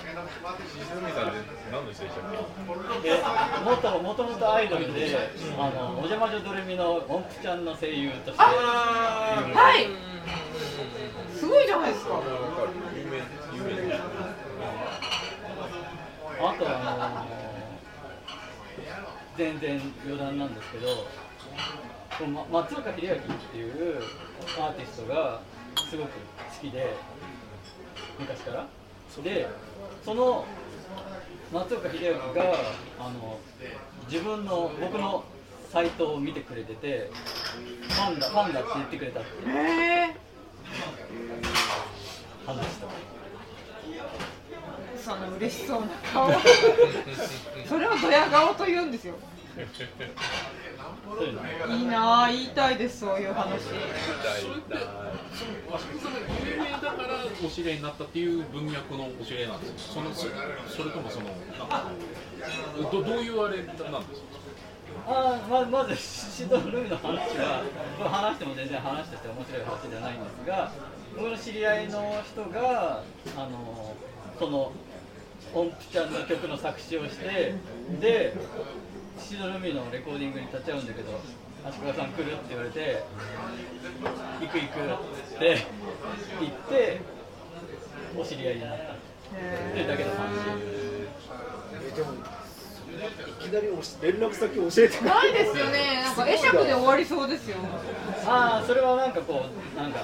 [0.79, 1.37] 泉さんって
[1.69, 2.31] 何の人でしたっ
[3.03, 3.15] けで
[3.63, 5.17] もともともとアイドルで、
[5.59, 11.37] あのお邪魔女ドレミの音符ちゃんの声優としてはい。
[11.37, 11.67] すごい。
[11.67, 11.93] じゃない。
[11.93, 12.21] ですか
[12.95, 13.17] 有名
[13.57, 14.01] 有名です
[16.39, 17.42] あとあの
[19.37, 23.17] 全然余談なんですけどこうま松岡秀明っ
[23.51, 24.01] ていう
[24.59, 25.41] アーティストが
[25.89, 26.15] すごく好
[26.61, 26.95] きで
[28.19, 28.67] 昔から。
[29.21, 29.47] で
[30.03, 30.43] その
[31.51, 32.55] 松岡秀明が
[32.99, 33.39] あの
[34.09, 35.23] 自分の僕の
[35.71, 37.11] サイトを見てくれてて
[37.89, 42.87] ファンだファンだって言ってくれたってえー、話した
[44.97, 46.31] その嬉しそうな顔。
[47.67, 49.15] それをドヤ顔と言うんですよ。
[51.69, 53.61] いいいなあ言いたいですそういう話。
[56.43, 60.21] 有名だからお知り合いになったっていう文脈のお知り合いなんですかそのそ
[60.75, 61.27] それともその
[61.59, 61.91] なんか
[62.91, 63.89] どどういうあれなんですか
[65.05, 67.63] あーままずシドルミの話は
[67.97, 70.71] これ話しても全然話として面白い話じゃないんですが
[71.15, 73.03] 僕の知り合いの人が
[73.35, 73.95] あの
[74.39, 74.71] その
[75.53, 77.53] 音符ちゃんの曲の作詞をして
[78.01, 78.33] で
[79.19, 81.19] シドルミのレコーディングに立ち会うんだけど
[81.65, 83.03] 足利さん来るって言われて
[84.41, 85.65] 行く行くって
[86.41, 87.01] 言って
[88.17, 88.93] お知り合いになった。
[88.93, 88.97] っ
[89.73, 90.17] ていうだけの話。
[91.73, 96.03] えでもいきなりおし連絡先教えてないですよね。
[96.03, 97.57] なんか会釈で終わりそうですよ。
[98.25, 99.45] ああそれはなんかこ
[99.75, 100.01] うなんか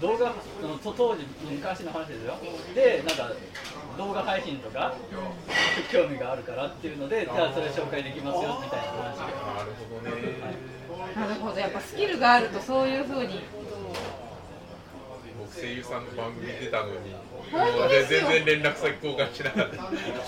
[0.00, 0.26] 動画
[0.62, 2.38] のと当時昔の話ですよ。
[2.74, 3.32] でなんか
[3.98, 4.94] 動画配信とか
[5.92, 9.16] 興味があるからっていうのでじゃあそれ紹介できますよみたいな話。
[9.16, 9.22] で
[9.54, 10.60] なるほどね。
[11.14, 11.60] なるほど。
[11.60, 13.40] やっぱスキルがあるとそういうふうに。
[15.38, 16.94] 僕声優さんの番組出たのに
[18.08, 19.76] 全然連絡先交換しなかった。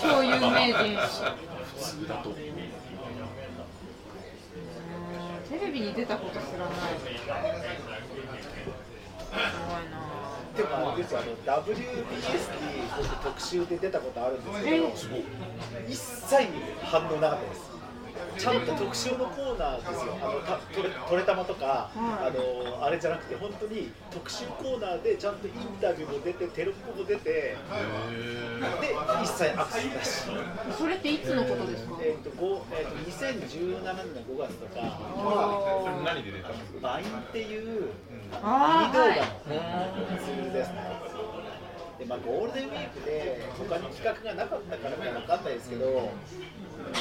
[0.01, 0.97] 超有名人。
[1.73, 2.31] 普通だと。
[5.49, 6.93] テレビに出たことすらない
[9.33, 10.03] すごいな。
[10.55, 11.83] でもあれですよあの WBS に
[12.95, 14.87] 僕特集で出たことあるんですけど
[15.89, 16.47] 一切
[16.83, 17.72] 反応なかったです
[18.37, 20.17] ちゃんと特集のコーナーですよ。
[20.21, 27.55] あのたトレトレタマとか、あのあれじゃなくて本当に特集コーナーでちゃんとインタビューも出てテロップも出てで
[29.23, 30.77] 一切アクセスなし。
[30.77, 31.97] それっていつのことですか？
[32.01, 34.99] えっ、とごえっ、と2017年の5月とか
[36.05, 38.91] 何で出たんですかバインっていうミニ動画の
[40.19, 41.42] ツールですね。
[41.99, 46.09] でまあ、ゴールデンウィークで他に企画がなかったからか分かんないですけど、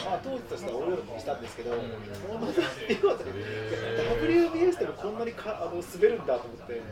[0.05, 1.76] まあ、当時としては大喜びしたんですけど、こ
[2.38, 3.24] の内容で
[4.20, 6.82] WBS でもこんなにかあの滑るんだと思って、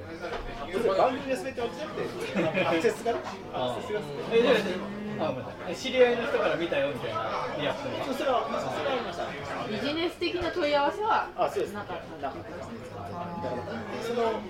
[0.88, 3.18] 番組で滑ってわけじゃなくて、アクセスがね、
[3.53, 4.01] アクセスが
[4.32, 9.28] えでであごめんなさいえ知り合いの人から見たよみたいなリアクションがそしたら、そしたらありました。
[9.68, 11.72] ビジネス的な問い合わせはあ、そうです。
[11.74, 12.80] なかったなかったですね。
[12.90, 13.68] だから
[14.01, 14.40] その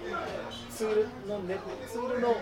[0.81, 2.35] ツールのねツールの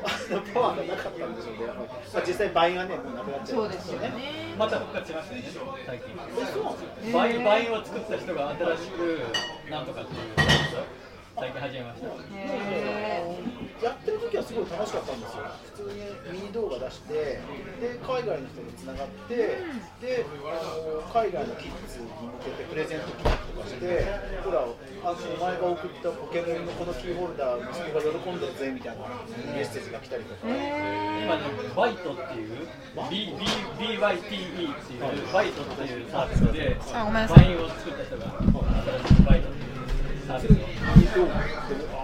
[0.55, 1.66] パワーがなかったんでしょうね。
[2.14, 4.55] まあ実際 Vine がねもうなくなっちゃそうですよね。
[4.57, 5.49] また復活しましたよね。
[5.84, 6.07] 最近
[6.39, 9.26] えそうなんです Vine、Vine を作った人が新しく
[9.68, 10.20] なんとかっていう
[11.39, 12.09] 最近始めました。
[12.34, 13.22] へ
[13.78, 15.47] やってる時はすごい楽しかったんですよ。
[15.78, 16.03] 普通に
[16.34, 17.39] ミニ動画出して、
[17.78, 19.62] で海外の人に繋がって、
[20.03, 20.59] であ
[20.99, 24.03] の海外のキッズに向けてプレゼント企画とかして、
[24.43, 24.74] ほらあの
[25.14, 29.07] お前が送ったポケモンのこのキーホルダー息子が喜んでるぜみたいな
[29.55, 30.43] メッセージが来たりとか。
[30.43, 31.43] 今ね
[31.76, 32.66] バイトっていう
[33.11, 33.30] B
[33.78, 37.47] B BYTE っていうバイトっていうサービスであごめんなさい。
[37.47, 38.26] バインを作った人が
[39.07, 39.58] 新しくバイト
[40.29, 40.61] サービスをミ
[41.01, 41.41] ニ動画で、
[41.91, 41.99] あ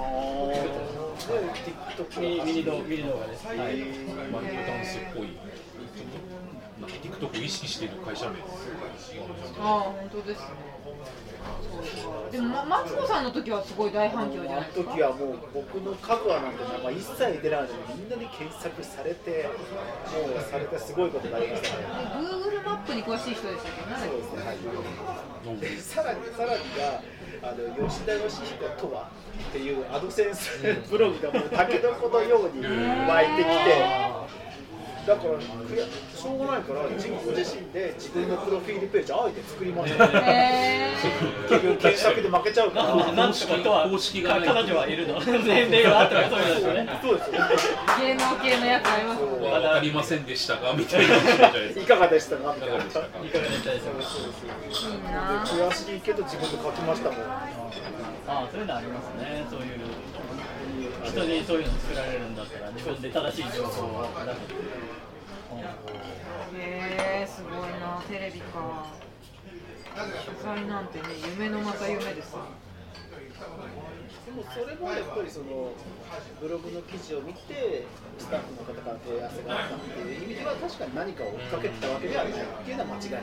[0.48, 0.64] ーで
[1.94, 5.36] TikTok ミニミニ動ミニ動画です、はい、マイクダンスっぽい、
[6.80, 6.96] なんか。
[7.04, 7.88] TikTok を意識してい。
[7.88, 8.36] る会社名
[9.60, 10.40] ああ本当です。
[10.40, 10.46] ね
[12.32, 14.90] でも、ま、マツコさんの時はすごい大反響じゃないですか。
[14.92, 21.84] 時はもう僕のカグアなんて名前一切出ないのにみんなに検索されてもうされてすごいことになりましたね。
[22.16, 23.82] Google マップに詳しい人でしたけ？
[23.84, 27.02] どねそうですねはいでさらにさらにが
[27.46, 29.08] あの吉田義彦とは
[29.48, 30.58] っていうアドセンス
[30.90, 34.43] ブログがもうタケノコのように湧いてきて
[35.06, 40.06] だからくやしょうがないから自分自身で自分のプロフィールページあえて作りました。
[40.06, 40.92] へ
[41.48, 42.96] 結局検索で負けちゃうから。
[42.96, 45.20] なんなんとかとは公式が彼女はいるの？
[45.20, 46.88] 年齢があったらそうですよね。
[47.02, 47.30] そうです
[48.00, 51.16] 芸能系のやつありますねわかりませんでしたがみたいな。
[51.16, 51.28] いか
[51.82, 52.54] いかがでしたか？
[52.54, 52.76] みたいな。
[52.76, 53.06] いかがでしたか？
[53.20, 54.02] いかがでしたでしょうか
[54.64, 57.52] いいな悔しいけど自分で書きましたもんあ
[58.26, 59.44] あそういうのありますね。
[59.50, 59.76] そういう
[61.04, 64.40] 人にそういうの作られるんだったら自分で正しい情報を出す
[66.56, 68.86] へえすごいなテレビか。
[69.94, 71.04] 取材なんてね
[71.38, 72.42] 夢のまた夢ですね
[74.26, 75.70] でもそれもやっぱりその
[76.40, 77.86] ブログの記事を見て
[78.18, 83.22] スタッフの方から問い合わせがあったっていう意味では確かに何かを追っかけてたわけではないっていうのは間違いない。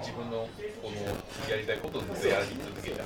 [0.00, 0.48] 自分の
[0.82, 0.96] この
[1.50, 3.04] やりたいことをずっとやり続けた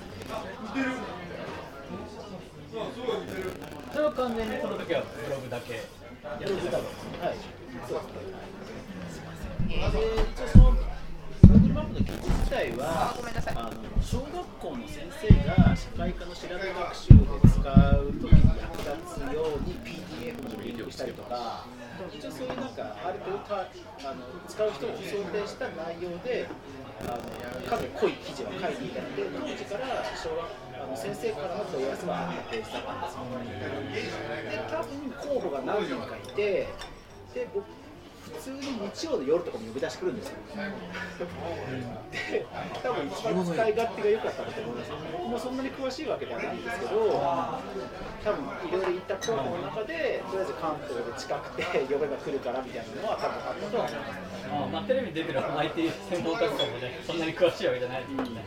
[2.68, 5.80] それは完全にその時はブログだけ
[6.38, 7.36] ブログだろうはい
[7.88, 8.36] そうです
[9.64, 10.04] ねで
[10.36, 10.76] 一応その
[11.48, 13.16] Google マップの記事自体は
[13.56, 21.64] あの小学校の先生が社会科の調べ学習で使う時に役立つように PDF のリンクしたりとか
[22.12, 26.46] 一応そういうなんかある程度たあの使う人を想定した内容で
[27.08, 36.68] あのかなり濃い記事は書いていたので当時から小学校あの先生からの問い合わせはあったページだったんですよで多分候補が何人かいて
[37.34, 37.66] で僕
[38.28, 38.60] 普通に
[38.94, 40.34] 日曜の夜とかも呼び出してくるんですよ。
[42.30, 42.46] で、
[42.82, 44.90] 多分一番使い勝手が良かったんだと思います。
[45.12, 46.98] 僕もそんなに詳しいわけではないんですけど、
[48.24, 51.62] 多分いろいろ行った候補の中で、とりあえず関東で近くて
[51.92, 54.18] 呼べば来るからみたいなのは多分あったとは思います。
[54.48, 58.44] あまあ、テレビに出てる IT 専門家とかもね、そんなに詳しいわけじゃないですからね。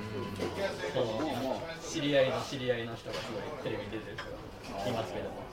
[0.93, 5.43] その知り合いの知り合いの人がすごいテレビに出てる人がいますけども、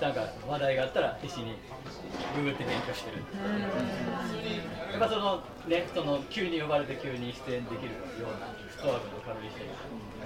[0.00, 1.56] なんか話題があったら必死に
[2.36, 3.18] ググって勉強してる。
[4.92, 9.58] やっぱそのね、その急に呼ばれて急に出演できるようなフットワークの軽い人、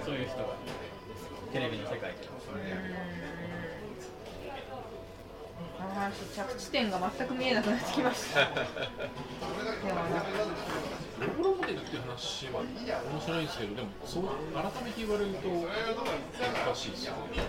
[0.05, 0.55] そういう人が
[1.51, 2.29] テレビの世界で。
[5.83, 8.41] あー着地点が全く見えなくなってきました。
[8.41, 8.47] ロ
[11.37, 17.43] ボロモデルっていう話は面白いんですけど、でもそう改めて言われると難しいですよね。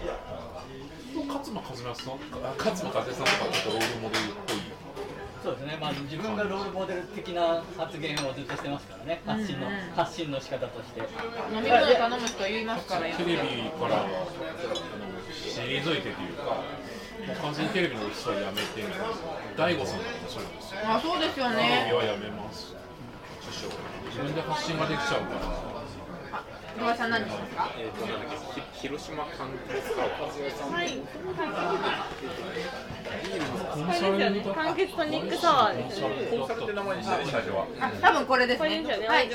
[1.14, 4.56] 勝間和也さん、あ勝間和也さんとかちょっとロールモデルっぽい。
[5.44, 11.00] そうですね、まあ、自分がロールモデル的な発言をずっとしてますからね、発信の、うんうん発信の仕方として。
[11.52, 14.26] 飲み物頼む人言いますからやテレビからあの
[15.28, 16.64] 退いてというか、も
[17.22, 18.84] う完全にテレビの人はやめて、
[19.56, 20.80] 大悟さんとかもそうですよ。
[20.84, 22.74] あそうですよテレねビはやめます。
[24.14, 25.73] 自分で発信ができちゃうから
[26.74, 27.70] 小林さん何しますか？
[27.78, 30.08] えっ、ーとなんだっけ広島柑橘カワ
[30.76, 30.98] はい。
[30.98, 31.40] コンこ
[33.80, 39.24] れですよね柑橘トニックサワーですよねコンサルって名前にしたね最初はあ多分これですねねはい。
[39.24, 39.26] はい。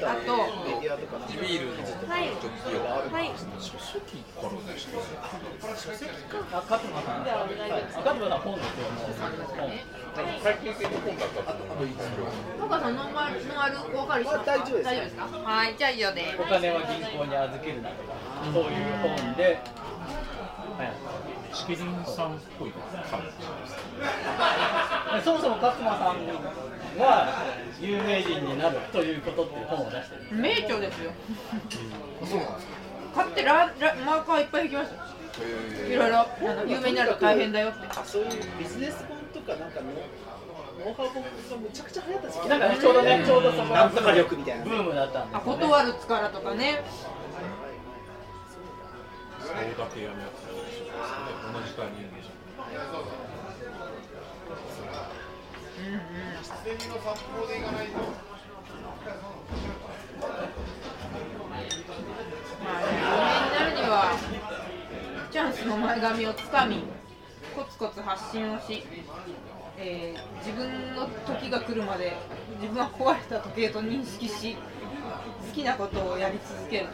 [0.00, 2.28] であとメディアとか地ビールのはい。
[2.28, 2.32] は
[3.22, 3.30] い。
[3.58, 5.24] 書籍からでしたよねあ、
[6.68, 7.24] 勝間さん。
[7.24, 7.80] じゃあお願い。
[7.80, 8.70] しますあ、勝間さん本ですよ。
[9.56, 9.70] 本。
[10.14, 11.88] 最近系の本だったと思う
[12.60, 15.74] 高さんノンマルノンアルおかわりしますか大丈夫です大丈夫ですかはい。
[15.78, 18.12] じゃあ以上でお金は銀行に預けるなとか、
[18.52, 19.44] そういう本で。
[20.76, 20.92] はい。
[21.54, 23.44] チキリンさんっぽい感じです
[25.14, 26.16] でそもそも勝間さん
[26.98, 27.28] が
[27.78, 30.36] 有名人になるということっていう本を出してる。
[30.40, 31.12] 名著ですよ。
[32.24, 32.66] そうなんです
[33.12, 33.22] か？
[33.22, 34.96] 買ってララマーカーいっぱい引きました。
[34.96, 35.02] よ
[35.90, 36.26] いろいろ
[36.66, 37.86] 有名になると大変だよって。
[37.88, 41.28] あそういうビジネス本とかなんかのノウハウ本が
[41.58, 42.48] むちゃくちゃ流行った時期。
[42.48, 44.64] なんかね、ちょうどね、ちょうどそこなんとか力みたいな。
[44.64, 45.62] ブームだったんですあよね。
[45.62, 46.82] 断る力とかね
[49.42, 50.92] そうだけやめやってたんでしょうね
[51.52, 52.32] 同じタイミングでしょ
[55.78, 56.00] うんうん。
[62.64, 64.16] まあね有名になるには
[65.30, 66.84] チャンスの前髪をつかみ
[67.82, 68.84] コツ発信をし、
[69.76, 72.12] えー自分の時が来るまで
[72.60, 76.86] 自分は壊れた時計と認識し好きなことをやり続ける。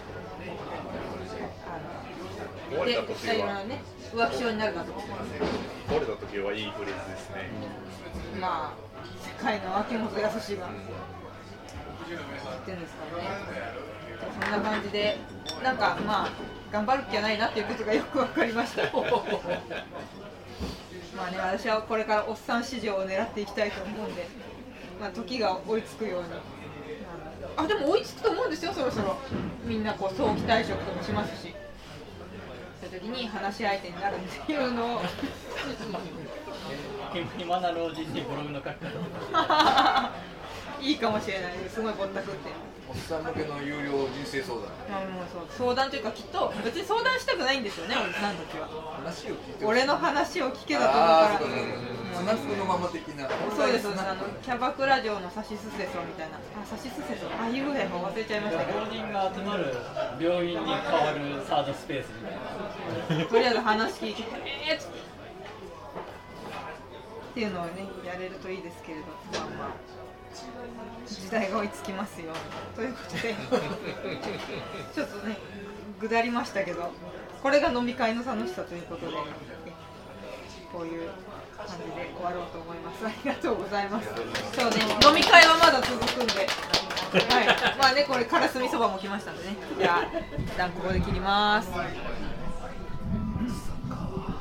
[2.87, 3.35] で時は？
[3.35, 3.83] いろいろなね
[4.15, 5.01] 浮気症になるかとか
[5.91, 7.51] 壊れた時はいいフレーズですね。
[8.41, 8.77] まあ
[9.23, 10.69] 世界の秋元康が
[12.09, 13.29] 言ってるんですからね。
[14.41, 15.19] そんな感じで
[15.63, 16.31] なんかまあ
[16.73, 18.83] 頑張る気はないなっていうことがよく分かりました
[21.19, 24.29] まあね私はこれからおっさん市場を狙っていきたいと思うんで、
[25.01, 26.29] まあ、時が追いつくように。
[27.57, 29.17] あでも追いつくと思うんですよそろそろ。
[29.65, 31.53] みんなこう早期退職とかしますし。
[32.81, 34.97] そういう時に話し相手になるっていうの。
[34.97, 35.01] を
[37.37, 38.77] 暇な老人にブログの書き
[39.33, 40.13] 方
[40.81, 41.59] いいかもしれない。
[41.59, 42.51] ですすごいぼったくって
[42.89, 44.65] おっさん向けの有料人生相談。
[44.89, 48.67] まあもうそう相談というかきっと別に相談したくないんですよねおじさんたちは。
[48.97, 51.55] 話を聞いて俺の話を聞けだと思ううかそうか
[52.19, 53.35] スナックのまま的なそ
[53.69, 59.75] うですそうですあのキャバクラ嬢のサシスセソみたいなあサシスセソああいうぐらい忘れちゃいましたけど老人が集まる
[60.19, 62.31] 病院に変わるサードスペースみた
[63.15, 63.25] いな。
[63.27, 64.25] とりあえず話聞いて
[64.69, 65.03] えーっつってっ
[67.35, 69.13] ていうのをねやれるといいですけれどま
[69.45, 69.69] あまあ
[71.07, 72.33] 時代が追いつきますよ。
[72.77, 73.35] ということで
[74.95, 75.37] ちょっとね
[76.01, 76.93] ぐだりましたけど
[77.43, 79.19] これが飲み会の楽しさということでね
[80.73, 81.09] こういう
[81.57, 83.07] 感じで終わろうと思います。
[83.07, 84.09] ありがとうございます。
[84.55, 86.47] そうね飲み会はまだ続くんで。
[87.35, 87.47] はい。
[87.79, 89.57] まあねこれからすみそばも来ましたんでね。
[89.79, 91.71] じゃあ一旦ここで切ります